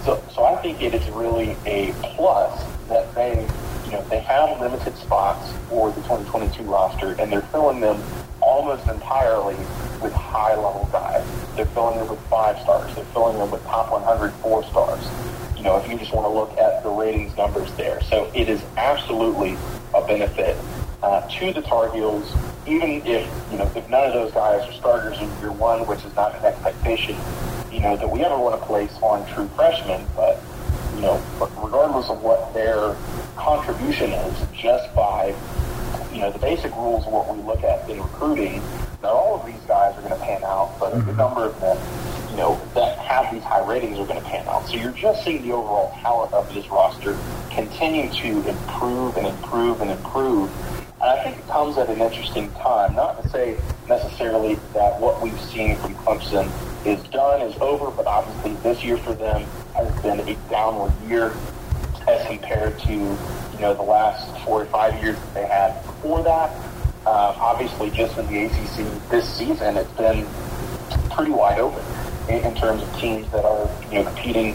[0.03, 3.47] So, so I think it is really a plus that they,
[3.85, 8.01] you know, they have limited spots for the 2022 roster, and they're filling them
[8.41, 9.55] almost entirely
[10.01, 11.25] with high-level guys.
[11.55, 12.93] They're filling them with five stars.
[12.95, 15.05] They're filling them with top 100 four stars.
[15.57, 18.01] You know, if you just want to look at the ratings numbers there.
[18.03, 19.57] So it is absolutely
[19.93, 20.55] a benefit
[21.03, 22.33] uh, to the Tar Heels
[22.69, 26.03] even if you know if none of those guys are starters in year one, which
[26.05, 27.15] is not an expectation,
[27.71, 30.39] you know that we ever want to place on true freshmen, but
[30.95, 31.21] you know
[31.61, 32.95] regardless of what their
[33.35, 35.35] contribution is, just by
[36.13, 38.61] you know the basic rules of what we look at in recruiting,
[39.01, 41.17] not all of these guys are going to pan out, but a good mm-hmm.
[41.17, 41.77] number of them,
[42.29, 44.67] you know, that have these high ratings are going to pan out.
[44.67, 47.17] So you're just seeing the overall talent of this roster
[47.49, 50.51] continue to improve and improve and improve
[51.01, 52.95] and I think it comes at an interesting time.
[52.95, 53.57] Not to say
[53.87, 56.51] necessarily that what we've seen from Clemson
[56.85, 59.43] is done, is over, but obviously this year for them
[59.75, 61.33] has been a downward year
[62.07, 66.21] as compared to you know the last four or five years that they had before
[66.23, 66.49] that.
[67.05, 70.27] Uh, obviously, just in the ACC this season, it's been
[71.11, 71.83] pretty wide open
[72.27, 74.53] in, in terms of teams that are you know competing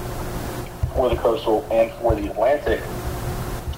[0.95, 2.83] for the Coastal and for the Atlantic.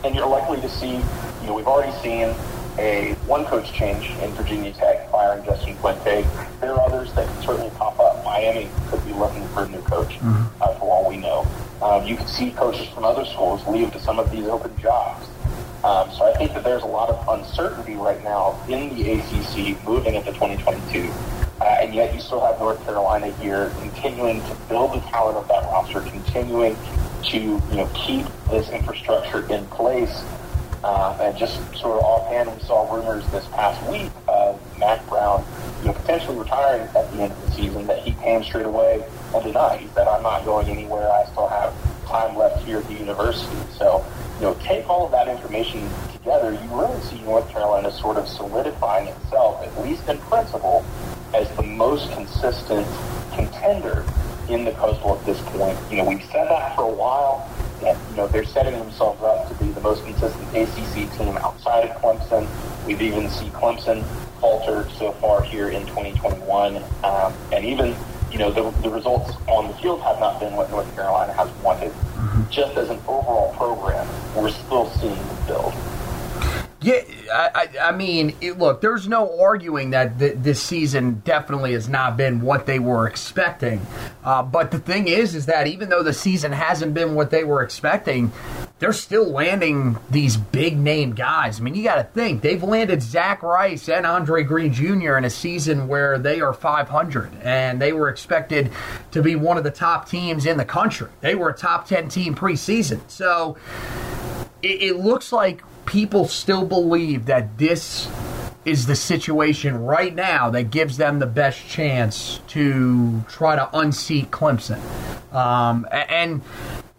[0.05, 2.35] And you're likely to see, you know, we've already seen
[2.79, 6.27] a one coach change in Virginia Tech, firing Justin Fuente.
[6.61, 8.25] There are others that can certainly pop up.
[8.25, 10.63] Miami could be looking for a new coach, mm-hmm.
[10.63, 11.47] uh, for all we know.
[11.83, 15.27] Um, you can see coaches from other schools leave to some of these open jobs.
[15.85, 19.83] Um, so I think that there's a lot of uncertainty right now in the ACC
[19.87, 21.13] moving into 2022.
[21.61, 25.49] Uh, and yet you still have North Carolina here continuing to build the talent of
[25.49, 26.77] that roster, continuing
[27.25, 30.23] to you know keep this infrastructure in place
[30.87, 35.45] uh, and just sort of offhand, we saw rumors this past week of Mack Brown,
[35.81, 37.89] you know, potentially retiring at the end of the season.
[37.89, 39.89] That he came straight away and denied.
[39.97, 41.11] Said, "I'm not going anywhere.
[41.11, 41.75] I still have
[42.07, 44.07] time left here at the university." So,
[44.39, 46.53] you know, take all of that information together.
[46.53, 50.85] You really see North Carolina sort of solidifying itself, at least in principle,
[51.35, 52.87] as the most consistent
[53.35, 54.05] contender
[54.49, 55.77] in the Coastal at this point.
[55.91, 57.51] You know, we've said that for a while.
[57.81, 61.97] That you know they're setting themselves up to the most consistent ACC team outside of
[62.03, 62.49] Clemson.
[62.87, 64.03] We've even seen Clemson
[64.41, 67.95] falter so far here in 2021, um, and even
[68.33, 71.49] you know the, the results on the field have not been what North Carolina has
[71.63, 71.93] wanted.
[71.93, 72.51] Mm-hmm.
[72.51, 75.75] Just as an overall program, we're still seeing the build.
[76.83, 77.03] Yeah,
[77.33, 82.17] I, I mean, it, look, there's no arguing that th- this season definitely has not
[82.17, 83.85] been what they were expecting.
[84.23, 87.43] Uh, but the thing is, is that even though the season hasn't been what they
[87.43, 88.31] were expecting,
[88.79, 91.59] they're still landing these big name guys.
[91.59, 95.17] I mean, you got to think they've landed Zach Rice and Andre Greene Jr.
[95.17, 98.71] in a season where they are 500, and they were expected
[99.13, 101.09] to be one of the top teams in the country.
[101.23, 103.57] They were a top 10 team preseason, so
[104.63, 108.09] it, it looks like people still believe that this
[108.67, 114.31] is the situation right now that gives them the best chance to try to unseat
[114.33, 114.81] Clemson.
[115.33, 116.43] Um, and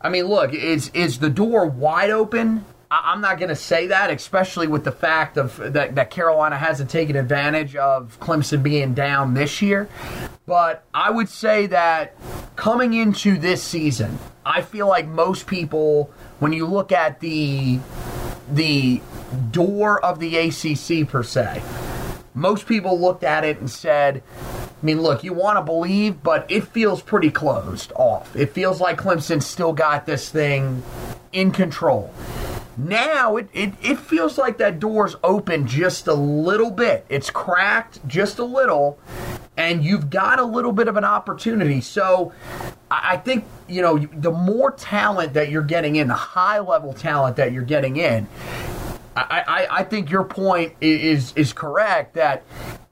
[0.02, 2.66] I mean, look, is is the door wide open?
[2.89, 6.89] I'm not going to say that, especially with the fact of that, that Carolina hasn't
[6.89, 9.89] taken advantage of Clemson being down this year.
[10.45, 12.16] But I would say that
[12.56, 17.80] coming into this season, I feel like most people, when you look at the
[18.54, 19.02] the
[19.52, 21.62] door of the ACC per se.
[22.38, 26.45] Most people looked at it and said, I mean, look, you want to believe, but
[26.51, 28.35] it feels pretty closed off.
[28.35, 30.83] It feels like Clemson still got this thing
[31.33, 32.13] in control.
[32.77, 37.07] Now it, it, it feels like that door's open just a little bit.
[37.09, 38.99] It's cracked just a little,
[39.57, 41.81] and you've got a little bit of an opportunity.
[41.81, 42.33] So
[42.91, 47.38] I think, you know, the more talent that you're getting in, the high level talent
[47.38, 48.27] that you're getting in,
[49.18, 52.43] I, I, I think your point is is correct that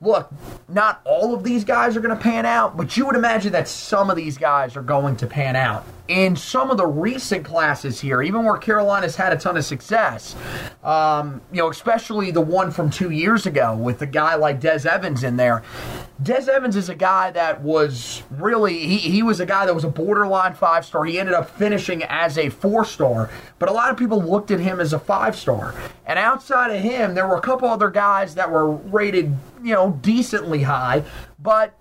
[0.01, 0.31] look,
[0.67, 3.67] not all of these guys are going to pan out, but you would imagine that
[3.67, 7.99] some of these guys are going to pan out in some of the recent classes
[7.99, 10.35] here, even where Carolina's had a ton of success,
[10.83, 14.87] um, you know, especially the one from two years ago with a guy like Des
[14.87, 15.63] Evans in there.
[16.21, 19.83] Des Evans is a guy that was really, he, he was a guy that was
[19.83, 21.05] a borderline five star.
[21.05, 24.59] He ended up finishing as a four star, but a lot of people looked at
[24.59, 25.73] him as a five star.
[26.05, 29.97] And outside of him, there were a couple other guys that were rated, you know,
[30.01, 31.03] decently high,
[31.39, 31.73] but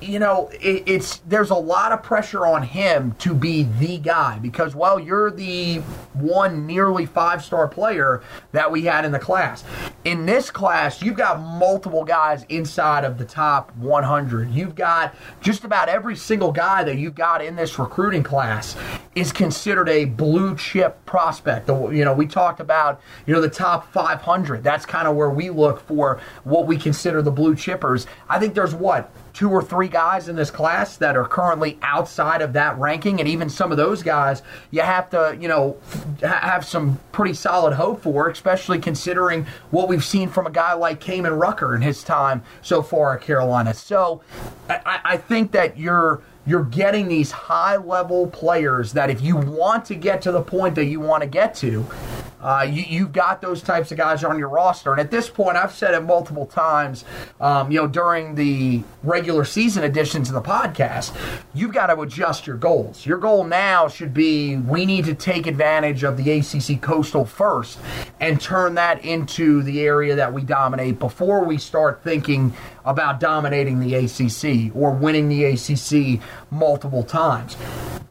[0.00, 4.38] you know, it, it's there's a lot of pressure on him to be the guy
[4.38, 5.76] because well, you're the
[6.12, 8.22] one nearly five star player
[8.52, 9.64] that we had in the class.
[10.04, 14.50] In this class, you've got multiple guys inside of the top 100.
[14.50, 18.76] You've got just about every single guy that you've got in this recruiting class
[19.14, 21.68] is considered a blue chip prospect.
[21.68, 24.62] You know, we talked about you know the top 500.
[24.62, 28.06] That's kind of where we look for what we consider the blue chippers.
[28.28, 32.40] I think there's what two or three guys in this class that are currently outside
[32.40, 35.76] of that ranking, and even some of those guys you have to, you know,
[36.22, 41.00] have some pretty solid hope for, especially considering what we've seen from a guy like
[41.00, 43.74] Kaimon Rucker in his time so far at Carolina.
[43.74, 44.22] So
[44.70, 49.84] I, I think that you're you're getting these high level players that if you want
[49.84, 51.84] to get to the point that you want to get to,
[52.46, 54.92] uh, you, have got those types of guys on your roster.
[54.92, 57.04] And at this point, I've said it multiple times,
[57.40, 61.12] um, you know, during the regular season editions of the podcast,
[61.54, 63.04] you've got to adjust your goals.
[63.04, 67.80] Your goal now should be we need to take advantage of the ACC Coastal first
[68.20, 73.80] and turn that into the area that we dominate before we start thinking about dominating
[73.80, 76.20] the ACC or winning the ACC
[76.52, 77.56] multiple times.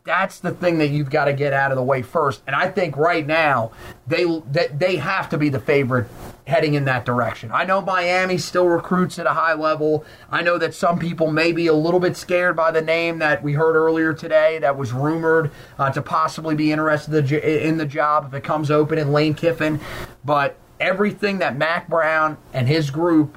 [0.05, 2.43] That's the thing that you've got to get out of the way first.
[2.45, 3.71] And I think right now
[4.05, 4.23] they
[4.71, 6.07] they have to be the favorite
[6.45, 7.49] heading in that direction.
[7.51, 10.05] I know Miami still recruits at a high level.
[10.29, 13.41] I know that some people may be a little bit scared by the name that
[13.41, 15.49] we heard earlier today that was rumored
[15.79, 19.79] uh, to possibly be interested in the job if it comes open in Lane Kiffin.
[20.23, 23.35] But everything that Mack Brown and his group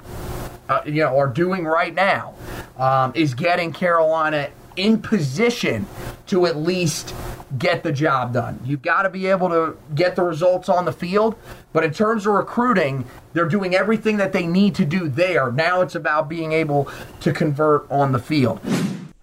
[0.68, 2.34] uh, you know, are doing right now
[2.76, 5.87] um, is getting Carolina in position
[6.29, 7.14] to at least
[7.59, 8.61] get the job done.
[8.64, 11.35] You've got to be able to get the results on the field,
[11.72, 15.51] but in terms of recruiting, they're doing everything that they need to do there.
[15.51, 16.89] Now it's about being able
[17.20, 18.61] to convert on the field.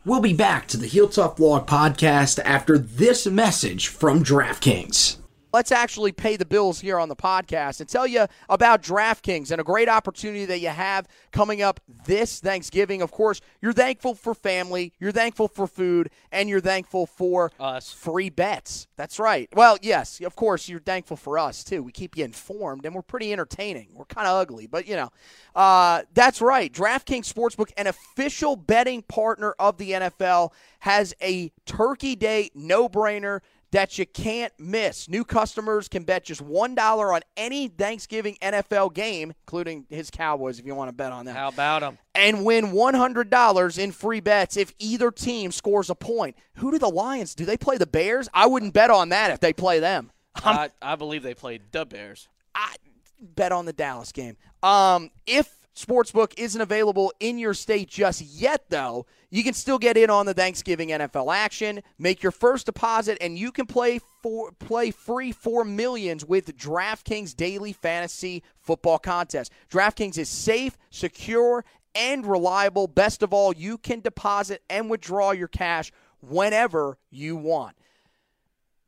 [0.04, 5.18] We'll be back to the Heel Tough Blog podcast after this message from DraftKings.
[5.56, 9.62] Let's actually pay the bills here on the podcast and tell you about DraftKings and
[9.62, 13.02] a great opportunity that you have coming up this Thanksgiving.
[13.02, 17.94] Of course, you're thankful for family, you're thankful for food, and you're thankful for us
[17.94, 18.88] free bets.
[18.98, 19.48] That's right.
[19.56, 21.82] Well, yes, of course, you're thankful for us too.
[21.82, 23.88] We keep you informed, and we're pretty entertaining.
[23.94, 25.10] We're kind of ugly, but you know,
[25.56, 26.72] uh, that's right.
[26.72, 33.40] DraftKings Sportsbook, an official betting partner of the NFL, has a Turkey Day no-brainer
[33.72, 35.10] that you can't miss.
[35.10, 40.66] New customers can bet just $1 on any Thanksgiving NFL game, including his Cowboys if
[40.66, 41.36] you want to bet on that.
[41.36, 41.98] How about them?
[42.14, 46.36] And win $100 in free bets if either team scores a point.
[46.56, 47.36] Who do the Lions?
[47.36, 48.30] Do they play the Bears?
[48.34, 50.12] I wouldn't bet on that if they play them.
[50.36, 52.28] I, I believe they played the Bears.
[52.54, 52.76] I
[53.20, 54.38] bet on the Dallas game.
[54.64, 59.06] Um, if Sportsbook isn't available in your state just yet, though.
[59.30, 61.84] You can still get in on the Thanksgiving NFL action.
[62.00, 67.36] Make your first deposit, and you can play for play free for millions with DraftKings
[67.36, 69.52] Daily Fantasy Football Contest.
[69.70, 72.88] DraftKings is safe, secure, and reliable.
[72.88, 77.76] Best of all, you can deposit and withdraw your cash whenever you want.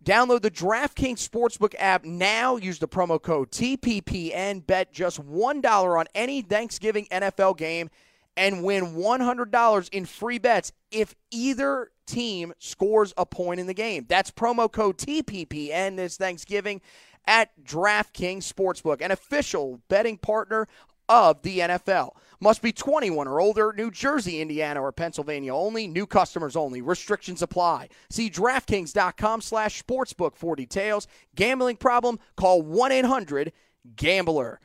[0.07, 2.55] Download the DraftKings Sportsbook app now.
[2.55, 4.65] Use the promo code TPPN.
[4.65, 7.89] Bet just $1 on any Thanksgiving NFL game
[8.37, 14.05] and win $100 in free bets if either team scores a point in the game.
[14.07, 16.79] That's promo code TPPN this Thanksgiving
[17.25, 20.69] at DraftKings Sportsbook, an official betting partner
[21.09, 22.11] of the NFL.
[22.39, 25.87] Must be 21 or older, New Jersey, Indiana, or Pennsylvania only.
[25.87, 26.81] New customers only.
[26.81, 27.89] Restrictions apply.
[28.09, 31.07] See DraftKings.com slash sportsbook for details.
[31.35, 32.19] Gambling problem?
[32.35, 34.59] Call 1-800-GAMBLER.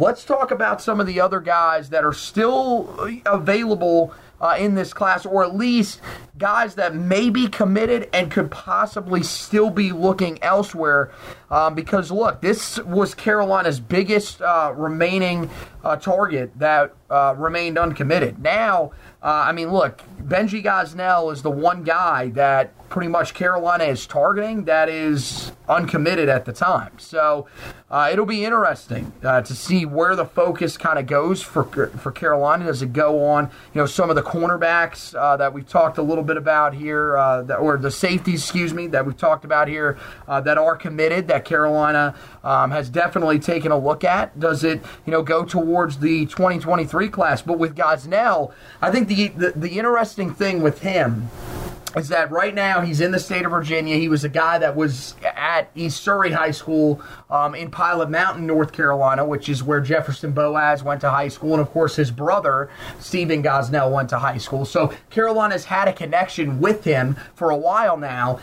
[0.00, 2.88] Let's talk about some of the other guys that are still
[3.26, 6.00] available uh, in this class, or at least
[6.38, 11.10] guys that may be committed and could possibly still be looking elsewhere.
[11.50, 15.50] Um, because look, this was Carolina's biggest uh, remaining
[15.82, 18.38] uh, target that uh, remained uncommitted.
[18.38, 23.84] Now, uh, I mean, look, Benji Gosnell is the one guy that pretty much Carolina
[23.84, 26.92] is targeting that is uncommitted at the time.
[26.98, 27.46] So
[27.90, 32.10] uh, it'll be interesting uh, to see where the focus kind of goes for for
[32.10, 32.66] Carolina.
[32.66, 36.02] Does it go on, you know, some of the cornerbacks uh, that we've talked a
[36.02, 39.68] little bit about here, uh, that, or the safeties, excuse me, that we've talked about
[39.68, 42.14] here uh, that are committed that Carolina
[42.44, 44.38] um, has definitely taken a look at?
[44.38, 47.42] Does it, you know, go towards the 2023 class?
[47.42, 51.28] But with Gosnell, I think the, the, the interesting thing with him
[51.96, 53.96] is that right now he's in the state of Virginia.
[53.96, 58.46] He was a guy that was at East Surry High School um, in Pilot Mountain,
[58.46, 61.52] North Carolina, which is where Jefferson Boaz went to high school.
[61.52, 62.70] And of course, his brother,
[63.00, 64.64] Stephen Gosnell, went to high school.
[64.64, 68.38] So Carolina's had a connection with him for a while now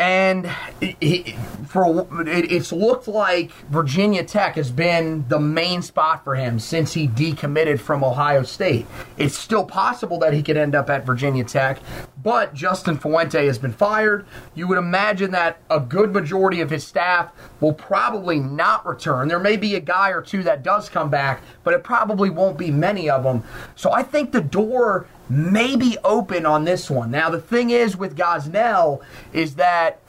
[0.00, 1.36] and it,
[1.66, 6.94] for it, it's looked like Virginia Tech has been the main spot for him since
[6.94, 8.86] he decommitted from Ohio State.
[9.18, 11.80] It's still possible that he could end up at Virginia Tech,
[12.22, 14.24] but Justin Fuente has been fired.
[14.54, 17.30] You would imagine that a good majority of his staff
[17.60, 19.28] will probably not return.
[19.28, 22.56] There may be a guy or two that does come back, but it probably won't
[22.56, 23.44] be many of them.
[23.76, 27.10] So I think the door may be open on this one.
[27.10, 29.00] Now, the thing is with Gosnell
[29.32, 30.00] is that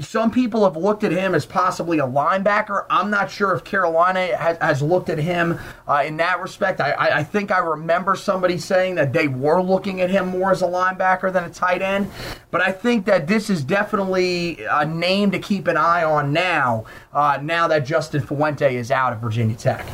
[0.00, 2.86] some people have looked at him as possibly a linebacker.
[2.90, 6.80] I'm not sure if Carolina has, has looked at him uh, in that respect.
[6.80, 10.50] I, I, I, think I remember somebody saying that they were looking at him more
[10.50, 12.10] as a linebacker than a tight end.
[12.50, 16.86] But I think that this is definitely a name to keep an eye on now,
[17.12, 19.86] uh, now that Justin Fuente is out of Virginia Tech.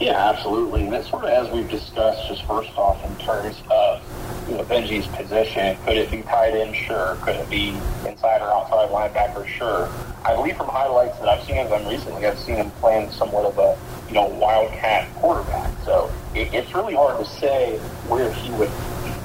[0.00, 0.84] Yeah, absolutely.
[0.86, 4.02] And it's sort of as we've discussed, just first off, in terms of
[4.48, 6.74] you know Benji's position, could it be tight end?
[6.74, 7.16] Sure.
[7.22, 7.70] Could it be
[8.06, 9.46] inside or outside linebacker?
[9.46, 9.88] Sure.
[10.24, 13.44] I believe from highlights that I've seen of him recently, I've seen him playing somewhat
[13.44, 13.78] of a
[14.08, 15.70] you know wildcat quarterback.
[15.84, 17.78] So it, it's really hard to say
[18.08, 18.70] where he would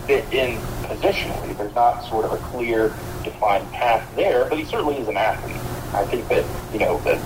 [0.05, 1.57] fit in positionally.
[1.57, 2.89] There's not sort of a clear,
[3.23, 5.55] defined path there, but he certainly is an athlete.
[5.93, 7.19] I think that you know that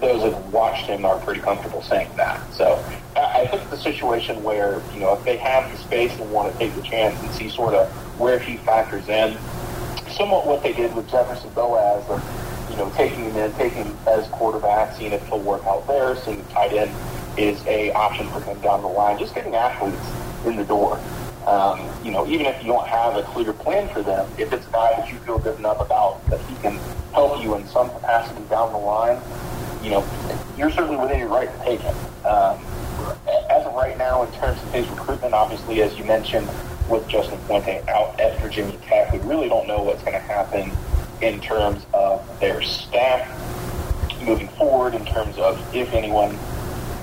[0.00, 2.40] those that watched him are pretty comfortable saying that.
[2.54, 2.82] So
[3.16, 6.58] I think the situation where, you know, if they have the space and want to
[6.58, 7.88] take the chance and see sort of
[8.18, 9.36] where he factors in,
[10.10, 13.96] somewhat what they did with Jefferson Boaz, of, you know, taking him in, taking him
[14.06, 16.90] as quarterback, seeing if he'll work out there, seeing if tight end
[17.38, 19.96] is a option for him down the line, just getting athletes
[20.46, 21.00] in the door.
[21.46, 24.66] Um, you know, even if you don't have a clear plan for them, if it's
[24.66, 26.78] a guy that you feel good enough about that he can
[27.12, 29.20] help you in some capacity down the line,
[29.84, 30.04] you know,
[30.56, 31.94] you're certainly within your right to take him.
[32.24, 32.58] Um,
[33.50, 36.48] as of right now, in terms of his recruitment, obviously, as you mentioned,
[36.88, 40.72] with Justin Fuente out at Virginia Tech, we really don't know what's going to happen
[41.20, 43.28] in terms of their staff
[44.22, 46.38] moving forward, in terms of if anyone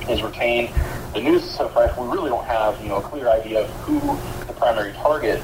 [0.10, 0.74] is retained.
[1.14, 3.70] The news is so fresh, we really don't have you know a clear idea of
[3.82, 4.00] who
[4.48, 5.42] the primary target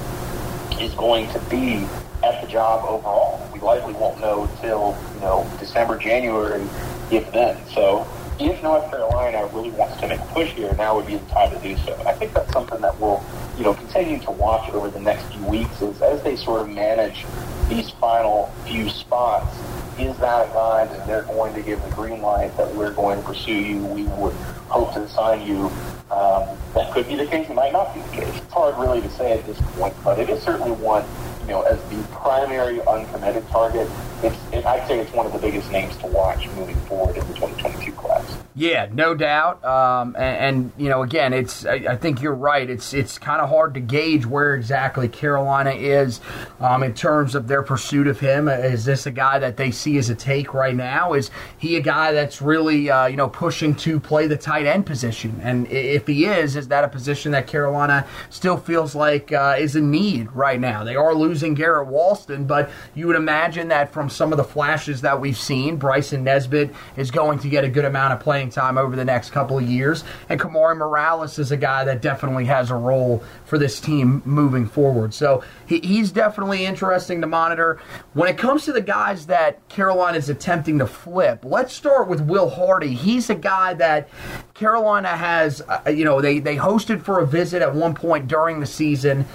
[0.79, 1.87] is going to be
[2.23, 3.47] at the job overall.
[3.53, 6.67] We likely won't know till you know December, January,
[7.11, 7.57] if then.
[7.73, 8.07] So
[8.39, 11.51] if North Carolina really wants to make a push here, now would be the time
[11.51, 11.95] to do so.
[12.05, 13.23] I think that's something that we'll,
[13.57, 16.69] you know, continue to watch over the next few weeks is as they sort of
[16.69, 17.25] manage
[17.69, 19.57] these final few spots.
[19.99, 23.19] Is that a guy that they're going to give the green light that we're going
[23.19, 23.83] to pursue you?
[23.85, 24.33] We would
[24.69, 25.71] hope to sign you.
[26.11, 27.49] Um, that could be the case.
[27.49, 28.37] It might not be the case.
[28.37, 31.03] It's hard really to say at this point, but it is certainly one
[31.47, 33.89] you know, as the primary uncommitted target,
[34.21, 37.25] it's, it, I'd say it's one of the biggest names to watch moving forward in
[37.25, 38.16] the 2022 class.
[38.57, 39.63] Yeah, no doubt.
[39.63, 42.67] Um, and, and, you know, again, it's I, I, think you're right.
[42.67, 46.21] It's it's kind of hard to gauge where exactly Carolina is
[46.59, 48.47] um, in terms of their pursuit of him.
[48.47, 51.13] Is this a guy that they see as a take right now?
[51.13, 51.29] Is
[51.59, 55.39] he a guy that's really uh, you know pushing to play the tight end position?
[55.43, 59.75] And if he is, is that a position that Carolina still feels like uh, is
[59.75, 60.83] in need right now?
[60.83, 65.01] They are losing Garrett Walston, but you would imagine that from some of the flashes
[65.01, 68.67] that we've seen, Bryson Nesbitt is going to get a good amount of playing playing
[68.67, 70.03] time over the next couple of years.
[70.29, 74.65] And Kamari Morales is a guy that definitely has a role for this team moving
[74.65, 75.13] forward.
[75.13, 77.79] So he, he's definitely interesting to monitor.
[78.13, 82.21] When it comes to the guys that Carolina is attempting to flip, let's start with
[82.21, 82.93] Will Hardy.
[82.93, 84.09] He's a guy that
[84.53, 88.59] Carolina has, uh, you know, they, they hosted for a visit at one point during
[88.59, 89.25] the season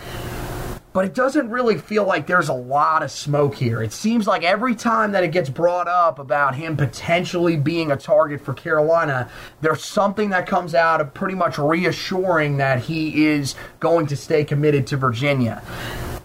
[0.92, 3.82] but it doesn't really feel like there's a lot of smoke here.
[3.82, 7.96] It seems like every time that it gets brought up about him potentially being a
[7.96, 9.30] target for Carolina,
[9.60, 14.44] there's something that comes out of pretty much reassuring that he is going to stay
[14.44, 15.62] committed to Virginia.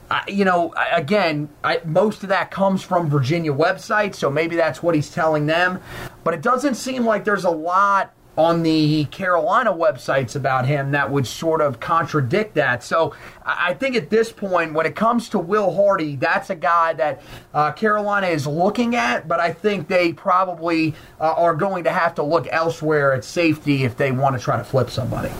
[0.09, 4.81] I, you know, again, I, most of that comes from Virginia websites, so maybe that's
[4.81, 5.81] what he's telling them.
[6.23, 11.11] But it doesn't seem like there's a lot on the Carolina websites about him that
[11.11, 12.83] would sort of contradict that.
[12.83, 16.93] So I think at this point, when it comes to Will Hardy, that's a guy
[16.93, 17.23] that
[17.53, 22.13] uh, Carolina is looking at, but I think they probably uh, are going to have
[22.15, 25.31] to look elsewhere at safety if they want to try to flip somebody.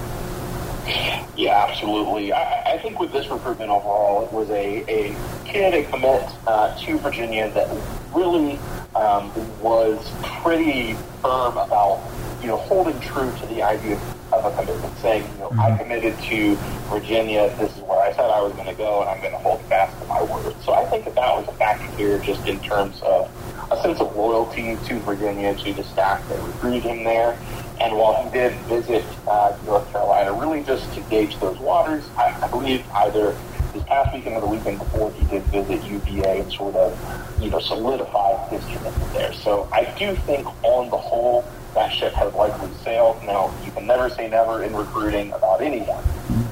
[1.35, 2.33] Yeah, absolutely.
[2.33, 6.97] I, I think with this recruitment overall, it was a, a candidate commit uh, to
[6.97, 7.69] Virginia that
[8.15, 8.57] really
[8.95, 9.31] um,
[9.61, 12.01] was pretty firm about
[12.41, 13.99] you know, holding true to the idea
[14.31, 15.59] of a commitment, saying, you know, mm-hmm.
[15.59, 16.55] I committed to
[16.89, 17.55] Virginia.
[17.57, 19.61] This is where I said I was going to go, and I'm going to hold
[19.63, 20.55] fast to my word.
[20.63, 23.31] So I think that that was a factor here, just in terms of
[23.71, 27.37] a sense of loyalty to Virginia, to the staff that recruited him there.
[27.79, 32.37] And while he did visit uh, North Carolina, really just to gauge those waters, I,
[32.41, 33.37] I believe either
[33.73, 37.49] this past weekend or the weekend before, he did visit UVA and sort of, you
[37.49, 39.33] know, solidify his commitment there.
[39.33, 41.45] So I do think, on the whole,
[41.77, 43.23] that ship has likely sailed.
[43.23, 46.03] Now, you can never say never in recruiting about anyone.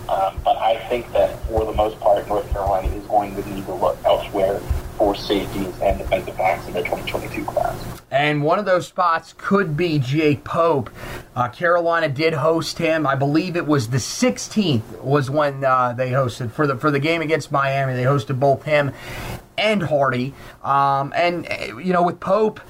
[0.08, 3.66] Um, but I think that for the most part, North Carolina is going to need
[3.66, 4.60] to look elsewhere
[4.98, 8.02] for safeties and defensive backs in the 2022 class.
[8.12, 10.92] And one of those spots could be Jake Pope.
[11.36, 13.08] Uh, Carolina did host him.
[13.08, 17.00] I believe it was the 16th was when uh, they hosted for the for the
[17.00, 17.94] game against Miami.
[17.94, 18.92] They hosted both him
[19.58, 20.36] and Hardy.
[20.64, 21.48] Um, and
[21.84, 22.62] you know, with Pope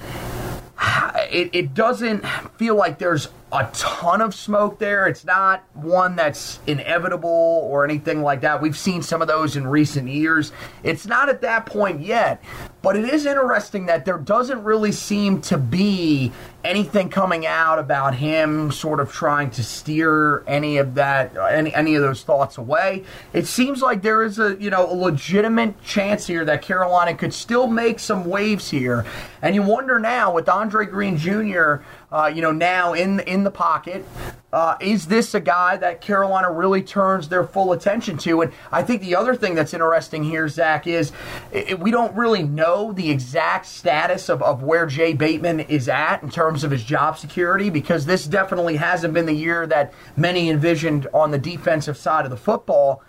[1.30, 2.26] it, it doesn't
[2.56, 5.06] feel like there's a ton of smoke there.
[5.06, 7.28] It's not one that's inevitable
[7.70, 8.60] or anything like that.
[8.60, 10.52] We've seen some of those in recent years.
[10.82, 12.42] It's not at that point yet,
[12.86, 16.30] but it is interesting that there doesn't really seem to be
[16.62, 21.96] anything coming out about him sort of trying to steer any of that any any
[21.96, 23.02] of those thoughts away.
[23.32, 27.34] It seems like there is a, you know, a legitimate chance here that Carolina could
[27.34, 29.04] still make some waves here.
[29.42, 33.50] And you wonder now with Andre Greene Jr uh, you know, now in in the
[33.50, 34.04] pocket.
[34.52, 38.40] Uh, is this a guy that Carolina really turns their full attention to?
[38.40, 41.12] And I think the other thing that's interesting here, Zack, is
[41.52, 46.22] it, we don't really know the exact status of, of where Jay Bateman is at
[46.22, 50.48] in terms of his job security because this definitely hasn't been the year that many
[50.48, 53.02] envisioned on the defensive side of the football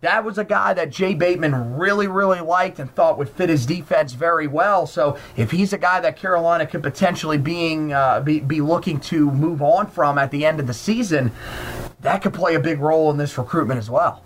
[0.00, 3.66] that was a guy that Jay Bateman really, really liked and thought would fit his
[3.66, 4.86] defense very well.
[4.86, 9.30] So if he's a guy that Carolina could potentially being uh, be, be looking to
[9.30, 11.32] move on from at the end of the season,
[12.00, 14.22] that could play a big role in this recruitment as well.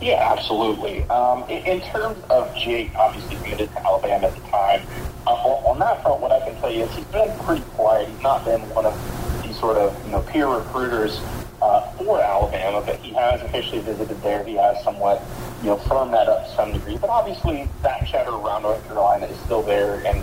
[0.00, 1.02] Yeah, absolutely.
[1.04, 4.82] Um, in, terms of Jake, obviously committed to Alabama at the time,
[5.26, 8.08] uh, on, on that front, what I can tell you is he's been pretty quiet.
[8.08, 11.20] He's not been one of these sort of you know peer recruiters
[11.62, 14.42] uh, for Alabama, but he has officially visited there.
[14.44, 15.22] He has somewhat
[15.60, 19.26] you know firmed that up to some degree, but obviously that chatter around North Carolina
[19.26, 20.18] is still there, and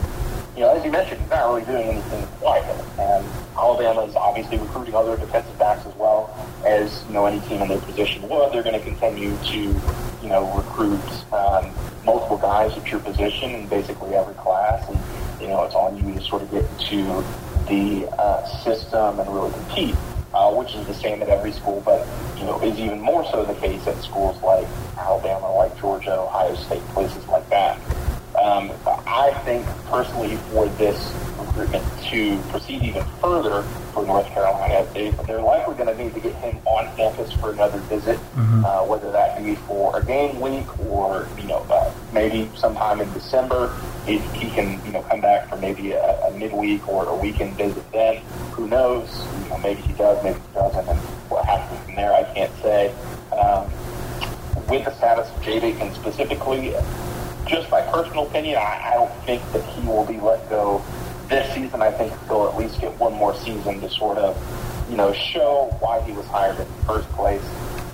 [0.55, 2.65] you know as you mentioned, he's not really doing anything quiet.
[2.99, 3.25] And
[3.57, 6.29] Alabama is obviously recruiting other defensive backs as well
[6.65, 8.51] as you know any team in their position would.
[8.51, 10.99] They're going to continue to you know recruit
[11.31, 11.73] um,
[12.03, 14.99] multiple guys at your position in basically every class, and
[15.41, 17.23] you know it's on you to sort of get into
[17.69, 19.95] the uh, system and really compete.
[20.39, 23.43] Uh, which is the same at every school, but you know is even more so
[23.43, 24.65] the case at schools like
[24.97, 27.77] Alabama, like Georgia, Ohio State, places like that.
[28.41, 28.71] Um,
[29.05, 33.63] I think personally for this recruitment to proceed even further
[33.93, 37.51] for North Carolina, they, they're likely going to need to get him on campus for
[37.51, 38.63] another visit, mm-hmm.
[38.63, 43.11] uh, whether that be for a game week or you know uh, maybe sometime in
[43.11, 43.75] December.
[44.07, 47.57] If he can you know come back for maybe a, a midweek or a weekend
[47.57, 48.23] visit, then
[48.59, 49.09] who knows?
[49.43, 50.99] You know, maybe he does, maybe he doesn't, and
[51.29, 52.93] what happens from there, I can't say.
[53.31, 53.65] Um,
[54.67, 56.73] with the status of Jay Bateman specifically,
[57.47, 60.83] just my personal opinion, I, I don't think that he will be let go
[61.29, 61.81] this season.
[61.81, 64.35] I think he'll at least get one more season to sort of,
[64.89, 67.43] you know, show why he was hired in the first place.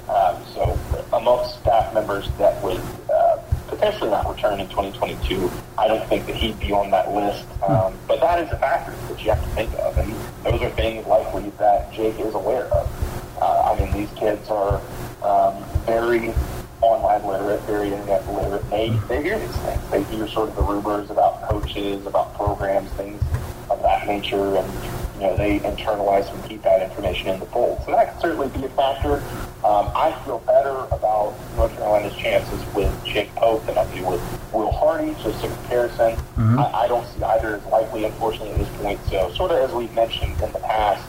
[0.09, 0.79] Um, so
[1.13, 2.81] amongst staff members that would
[3.13, 3.37] uh,
[3.67, 7.45] potentially not return in 2022, I don't think that he'd be on that list.
[7.61, 10.13] Um, but that is a factor that you have to think of, and
[10.45, 13.41] those are things likely that Jake is aware of.
[13.41, 14.79] Uh, I mean, these kids are
[15.23, 16.33] um, very
[16.81, 18.69] online literate, very internet literate.
[18.69, 19.89] They they hear these things.
[19.89, 23.21] They hear sort of the rumors about coaches, about programs, things
[23.69, 24.71] of that nature, and
[25.15, 27.81] you know they internalize and keep that information in the fold.
[27.85, 29.23] So that could certainly be a factor.
[29.63, 34.21] Um, I feel better about North Carolina's chances with Jake Pope than I do with
[34.53, 35.15] Will Hardy.
[35.23, 36.59] Just a comparison, mm-hmm.
[36.59, 38.99] I, I don't see either as likely, unfortunately, at this point.
[39.09, 41.07] So sort of as we've mentioned in the past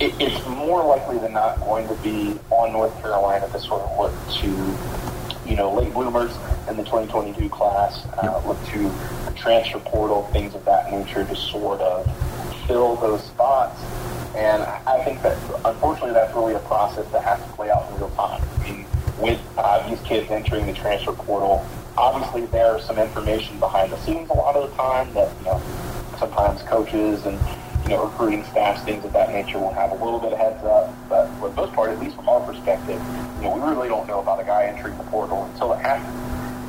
[0.00, 3.98] it, it's more likely than not going to be on North Carolina to sort of
[3.98, 5.15] look to
[5.48, 6.32] you know, late bloomers
[6.68, 8.88] in the 2022 class, uh, look to
[9.24, 12.06] the transfer portal, things of that nature to sort of
[12.66, 13.80] fill those spots.
[14.36, 17.96] And I think that, unfortunately, that's really a process that has to play out in
[17.96, 18.42] real time.
[18.58, 18.86] I mean,
[19.18, 21.66] with uh, these kids entering the transfer portal,
[21.96, 25.62] obviously there's some information behind the scenes a lot of the time that, you know,
[26.18, 27.38] sometimes coaches and
[27.86, 30.62] you know, recruiting staffs, things of that nature will have a little bit of heads
[30.64, 30.92] up.
[31.08, 33.00] But for the most part, at least from our perspective,
[33.36, 36.12] you know, we really don't know about a guy entering the portal until it happens.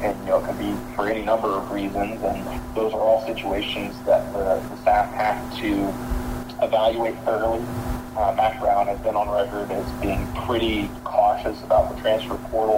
[0.03, 2.21] And, you know, it can be for any number of reasons.
[2.21, 2.45] And
[2.75, 5.89] those are all situations that the, the staff have to
[6.63, 7.65] evaluate thoroughly.
[8.15, 12.77] Uh, Mack Brown has been on record as being pretty cautious about the transfer portal,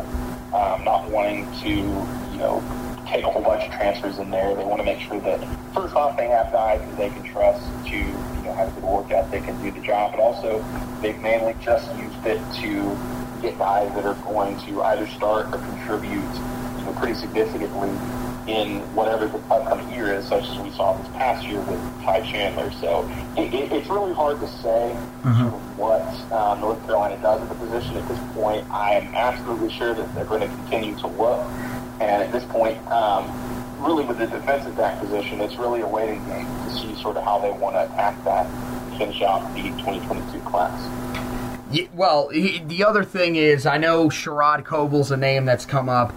[0.53, 2.63] um, not wanting to, you know,
[3.07, 4.55] take a whole bunch of transfers in there.
[4.55, 5.39] They want to make sure that
[5.73, 8.28] first off they have guys that they can trust to
[8.59, 10.63] you know have a good work ethic and do the job, but also
[11.01, 12.97] they've mainly just used it to
[13.41, 16.33] get guys that are going to either start or contribute
[16.77, 17.89] you know pretty significantly
[18.47, 22.21] in whatever the upcoming year is, such as we saw this past year with Ty
[22.21, 22.71] Chandler.
[22.71, 23.07] So
[23.37, 25.41] it, it, it's really hard to say mm-hmm.
[25.41, 26.01] sort of what
[26.31, 28.67] um, North Carolina does at the position at this point.
[28.71, 31.45] I am absolutely sure that they're going to continue to look.
[32.01, 33.27] And at this point, um,
[33.79, 37.23] really with the defensive back position, it's really a waiting game to see sort of
[37.23, 38.47] how they want to attack that
[38.99, 40.77] finish out the 2022 class.
[41.71, 45.87] Yeah, well, he, the other thing is, I know Sherrod Covil's a name that's come
[45.87, 46.13] up.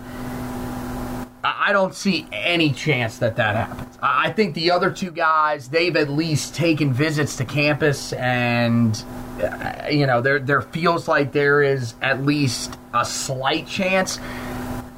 [1.45, 3.99] I don't see any chance that that happens.
[4.01, 9.03] I think the other two guys, they've at least taken visits to campus, and
[9.43, 14.19] uh, you know, there there feels like there is at least a slight chance.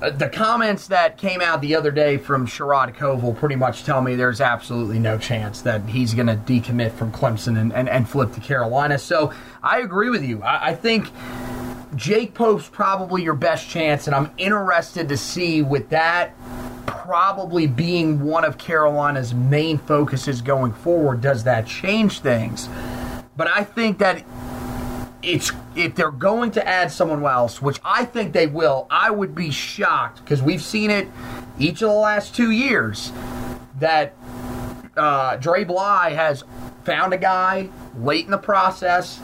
[0.05, 4.03] Uh, the comments that came out the other day from Sherrod Covil pretty much tell
[4.03, 8.07] me there's absolutely no chance that he's going to decommit from Clemson and, and, and,
[8.07, 8.99] flip to Carolina.
[8.99, 9.33] So
[9.63, 10.43] I agree with you.
[10.43, 11.11] I, I think
[11.97, 16.35] Jake Pope's probably your best chance, and I'm interested to see with that
[16.87, 22.69] probably being one of Carolina's main focuses going forward, does that change things?
[23.39, 24.23] But I think that
[25.25, 29.35] it's if they're going to add someone else, which I think they will, I would
[29.35, 31.09] be shocked because we've seen it
[31.59, 33.13] each of the last two years
[33.79, 34.15] that
[34.97, 36.45] uh, Dre Bly has
[36.85, 37.69] found a guy
[37.99, 39.21] late in the process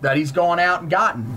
[0.00, 1.36] that he's gone out and gotten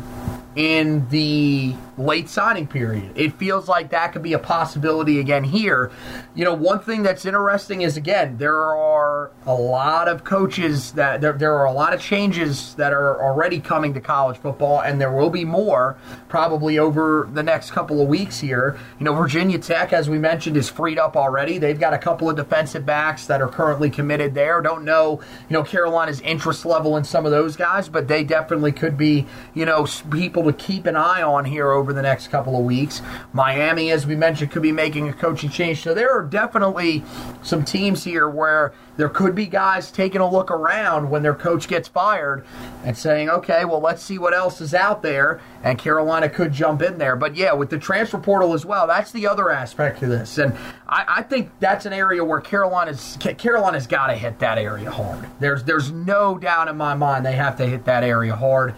[0.56, 3.12] in the late signing period.
[3.16, 5.92] It feels like that could be a possibility again here.
[6.34, 11.22] You know, one thing that's interesting is again, there are a lot of coaches that
[11.22, 15.00] there, there are a lot of changes that are already coming to college football, and
[15.00, 18.78] there will be more probably over the next couple of weeks here.
[19.00, 21.58] You know, Virginia Tech, as we mentioned, is freed up already.
[21.58, 24.62] They've got a couple of defensive backs that are currently committed there.
[24.62, 28.72] Don't know, you know, Carolina's interest level in some of those guys, but they definitely
[28.72, 32.58] could be, you know, people to keep an eye on here over the next couple
[32.58, 33.02] of weeks.
[33.34, 35.82] Miami, as we mentioned, could be making a coaching change.
[35.82, 37.04] So there are definitely
[37.44, 41.68] some teams here where there could be guys taking a look around when their coach
[41.68, 42.46] gets fired
[42.84, 45.42] and saying, okay, well, let's see what else is out there.
[45.64, 47.16] And Carolina could jump in there.
[47.16, 50.38] But yeah, with the transfer portal as well, that's the other aspect of this.
[50.38, 50.56] And
[50.88, 55.28] I, I think that's an area where Carolina's Carolina's got to hit that area hard.
[55.40, 58.76] There's there's no doubt in my mind they have to hit that area hard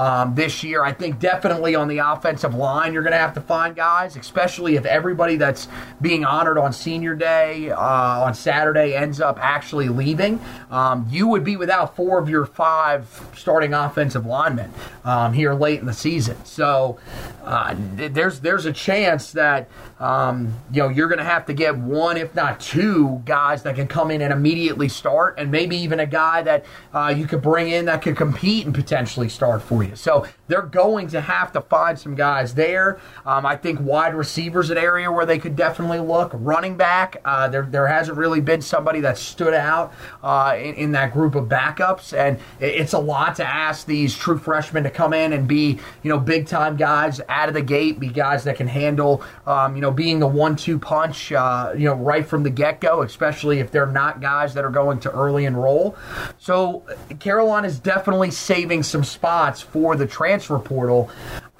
[0.00, 0.82] um, this year.
[0.82, 4.76] I think definitely on the offensive line, you're going to have to find guys, especially
[4.76, 5.68] if everybody that's
[6.00, 10.40] being honored on senior day uh, on Saturday ends up actually leaving.
[10.70, 14.72] Um, you would be without four of your five starting offensive linemen
[15.04, 16.42] um, here late in the season.
[16.46, 16.98] So
[17.44, 19.68] uh, there's there's a chance that
[20.00, 23.76] um, you know you're going to have to get one, if not two, guys that
[23.76, 27.42] can come in and immediately start, and maybe even a guy that uh, you could
[27.42, 29.94] bring in that could compete and potentially start for you.
[29.94, 32.98] So they're going to have to find some guys there.
[33.24, 36.32] Um, I think wide receivers an area where they could definitely look.
[36.34, 40.92] Running back, uh, there there hasn't really been somebody that stood out uh, in, in,
[40.92, 45.12] that group of backups, and it's a lot to ask these true freshmen to come
[45.12, 48.56] in and be you know big time guys out of the gate, be guys that
[48.56, 52.42] can handle um, you know being the one two punch uh, you know right from
[52.42, 55.96] the get go, especially if they're not guys that are going to early enroll.
[56.38, 56.84] So
[57.20, 61.10] Carolina is definitely saving some spots for the transfer portal.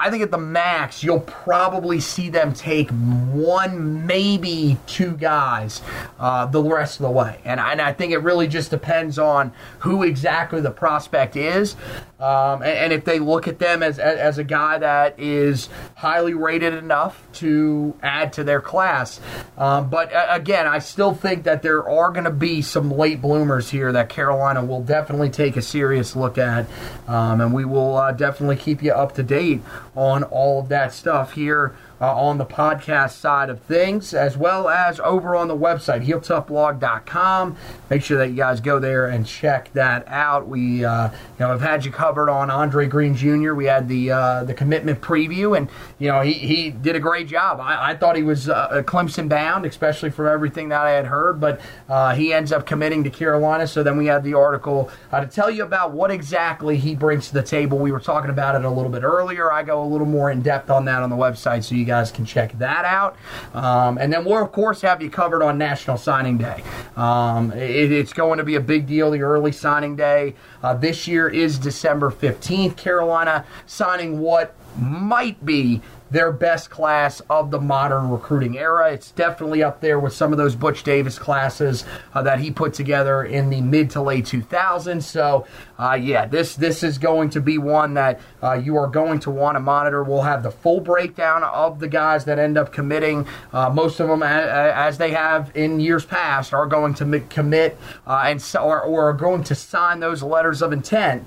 [0.01, 5.83] I think at the max, you'll probably see them take one, maybe two guys
[6.19, 7.39] uh, the rest of the way.
[7.45, 11.77] And I, and I, think it really just depends on who exactly the prospect is.
[12.19, 16.35] Um, and, and, if they look at them as, as a guy that is highly
[16.35, 19.21] rated enough to add to their class.
[19.57, 23.23] Um, but uh, again, I still think that there are going to be some late
[23.23, 26.67] bloomers here that Carolina will definitely take a serious look at.
[27.09, 29.63] Um, and we will uh, definitely keep you up to date
[29.95, 34.69] on all of that stuff here uh, on the podcast side of things, as well
[34.69, 37.57] as over on the website, heeltoughblog.com.
[37.91, 40.49] Make sure that you guys go there and check that out.
[40.49, 43.53] We, uh, you know, have had you covered on Andre Greene Jr.
[43.55, 47.29] We had the uh, the commitment preview, and you know he, he did a great
[47.29, 47.61] job.
[47.61, 51.41] I, I thought he was uh, Clemson bound, especially from everything that I had heard,
[51.41, 53.67] but uh, he ends up committing to Carolina.
[53.67, 57.29] So then we had the article uh, to tell you about what exactly he brings
[57.29, 57.79] to the table.
[57.79, 59.53] We were talking about it a little bit earlier.
[59.53, 62.11] I go a little more in depth on that on the website, so you guys
[62.11, 63.17] can check that out.
[63.53, 66.63] Um, and then we'll, of course, have you covered on National Signing Day.
[66.97, 70.35] Um, it, it's going to be a big deal, the early signing day.
[70.63, 72.77] Uh, this year is December 15th.
[72.77, 78.93] Carolina signing what might be their best class of the modern recruiting era.
[78.93, 81.85] It's definitely up there with some of those Butch Davis classes
[82.15, 85.03] uh, that he put together in the mid to late 2000s.
[85.03, 85.47] So,
[85.81, 89.31] uh, yeah, this this is going to be one that uh, you are going to
[89.31, 90.03] want to monitor.
[90.03, 93.27] We'll have the full breakdown of the guys that end up committing.
[93.53, 98.25] Uh, most of them, as they have in years past, are going to commit uh,
[98.27, 101.25] and or, or are going to sign those letters of intent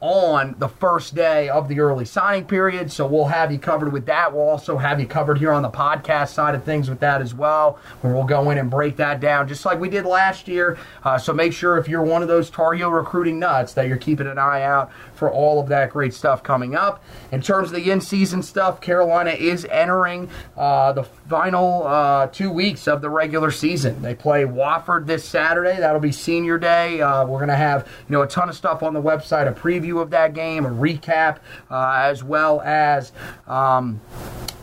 [0.00, 2.92] on the first day of the early signing period.
[2.92, 4.32] So we'll have you covered with that that.
[4.34, 7.34] We'll also have you covered here on the podcast side of things with that as
[7.34, 10.78] well, where we'll go in and break that down just like we did last year.
[11.04, 13.95] Uh, so make sure if you're one of those Tar Heel recruiting nuts that you're
[13.96, 17.02] keeping an eye out for all of that great stuff coming up.
[17.32, 22.50] In terms of the in season stuff, Carolina is entering uh, the final uh, two
[22.50, 24.02] weeks of the regular season.
[24.02, 25.78] They play Wofford this Saturday.
[25.78, 27.00] That'll be senior day.
[27.00, 29.52] Uh, we're going to have you know a ton of stuff on the website, a
[29.52, 31.38] preview of that game, a recap,
[31.70, 33.12] uh, as well as.
[33.46, 34.00] Um,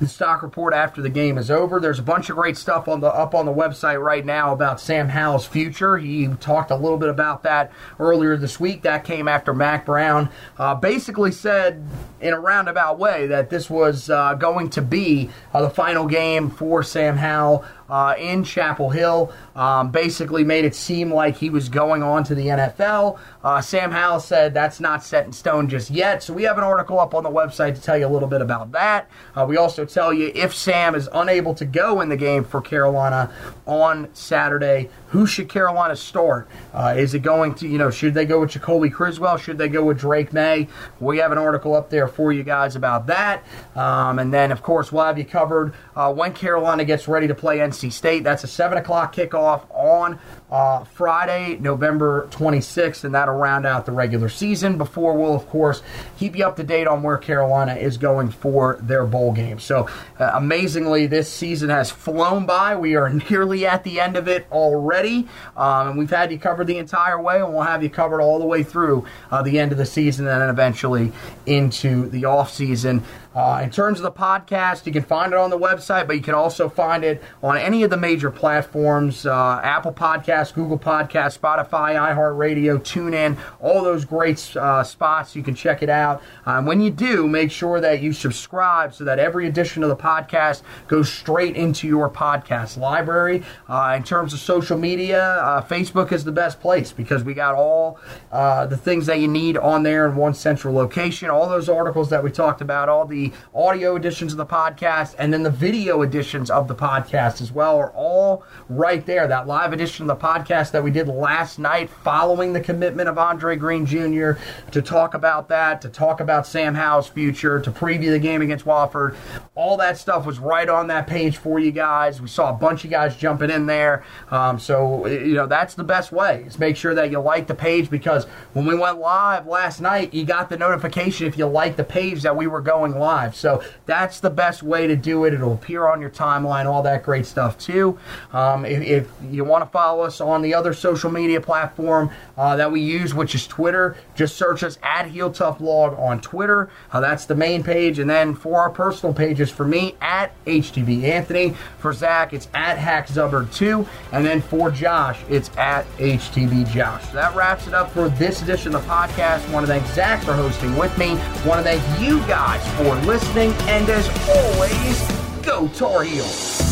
[0.03, 1.79] the stock report after the game is over.
[1.79, 4.79] There's a bunch of great stuff on the up on the website right now about
[4.79, 5.97] Sam Howell's future.
[5.97, 8.83] He talked a little bit about that earlier this week.
[8.83, 11.83] That came after Mack Brown uh, basically said
[12.21, 16.49] in a roundabout way that this was uh, going to be uh, the final game
[16.49, 19.31] for Sam Howell uh, in Chapel Hill.
[19.55, 23.19] Um, basically made it seem like he was going on to the NFL.
[23.43, 26.23] Uh, Sam Howell said that's not set in stone just yet.
[26.23, 28.41] So we have an article up on the website to tell you a little bit
[28.41, 29.09] about that.
[29.35, 32.61] Uh, we also tell you if Sam is unable to go in the game for
[32.61, 33.31] Carolina
[33.67, 36.47] on Saturday, who should Carolina start?
[36.73, 39.37] Uh, is it going to, you know, should they go with Jacoby Criswell?
[39.37, 40.67] Should they go with Drake Maye?
[40.99, 43.43] We have an article up there for you guys about that.
[43.75, 47.35] Um, and then, of course, we'll have you covered uh, when Carolina gets ready to
[47.35, 48.23] play NC State.
[48.23, 50.19] That's a 7 o'clock kickoff on
[50.51, 54.77] uh, Friday, November 26th, and that'll round out the regular season.
[54.77, 55.81] Before we'll, of course,
[56.17, 59.59] keep you up to date on where Carolina is going for their bowl game.
[59.59, 59.89] So,
[60.19, 62.75] uh, amazingly, this season has flown by.
[62.75, 65.27] We are nearly at the end of it already,
[65.57, 68.39] um, and we've had you covered the entire way, and we'll have you covered all
[68.39, 71.11] the way through uh, the end of the season and then eventually
[71.45, 73.03] into the off season.
[73.35, 76.21] Uh, in terms of the podcast, you can find it on the website, but you
[76.21, 81.39] can also find it on any of the major platforms uh, Apple Podcasts, Google Podcasts,
[81.39, 85.35] Spotify, iHeartRadio, TuneIn, all those great uh, spots.
[85.35, 86.21] You can check it out.
[86.45, 89.95] Um, when you do, make sure that you subscribe so that every edition of the
[89.95, 93.43] podcast goes straight into your podcast library.
[93.67, 97.55] Uh, in terms of social media, uh, Facebook is the best place because we got
[97.55, 97.99] all
[98.31, 101.29] the things that you need on there in one central location.
[101.29, 103.22] All those articles that we talked about, all the
[103.55, 107.77] audio editions of the podcast and then the video editions of the podcast as well
[107.77, 109.27] are all right there.
[109.27, 113.17] That live edition of the podcast that we did last night following the commitment of
[113.17, 114.33] Andre Greene Jr.
[114.71, 118.65] to talk about that, to talk about Sam Howell's future, to preview the game against
[118.65, 119.15] Wofford.
[119.55, 122.21] All that stuff was right on that page for you guys.
[122.21, 124.03] We saw a bunch of guys jumping in there.
[124.31, 127.55] Um, so, you know, that's the best way is make sure that you like the
[127.55, 131.75] page because when we went live last night, you got the notification if you like
[131.75, 133.35] the page that we were going live live.
[133.35, 135.33] So that's the best way to do it.
[135.33, 137.97] It'll appear on your timeline, all that great stuff too.
[138.31, 142.55] Um, if, if, you want to follow us on the other social media platform uh,
[142.55, 146.69] that we use, which is Twitter, just search us at Heel Tough Blog on Twitter.
[146.91, 147.99] Uh, that's the main page.
[147.99, 151.55] And then for our personal pages, for me, at HTB Anthony.
[151.79, 153.87] For Zack, it's at HackZubbard2.
[154.11, 157.05] And then for Josh, it's at HTB Josh.
[157.07, 159.47] So that wraps it up for this edition of the podcast.
[159.47, 161.11] I want to thank Zack for hosting with me.
[161.11, 166.62] I want to thank you guys for listening, and as always, go Tar Heels!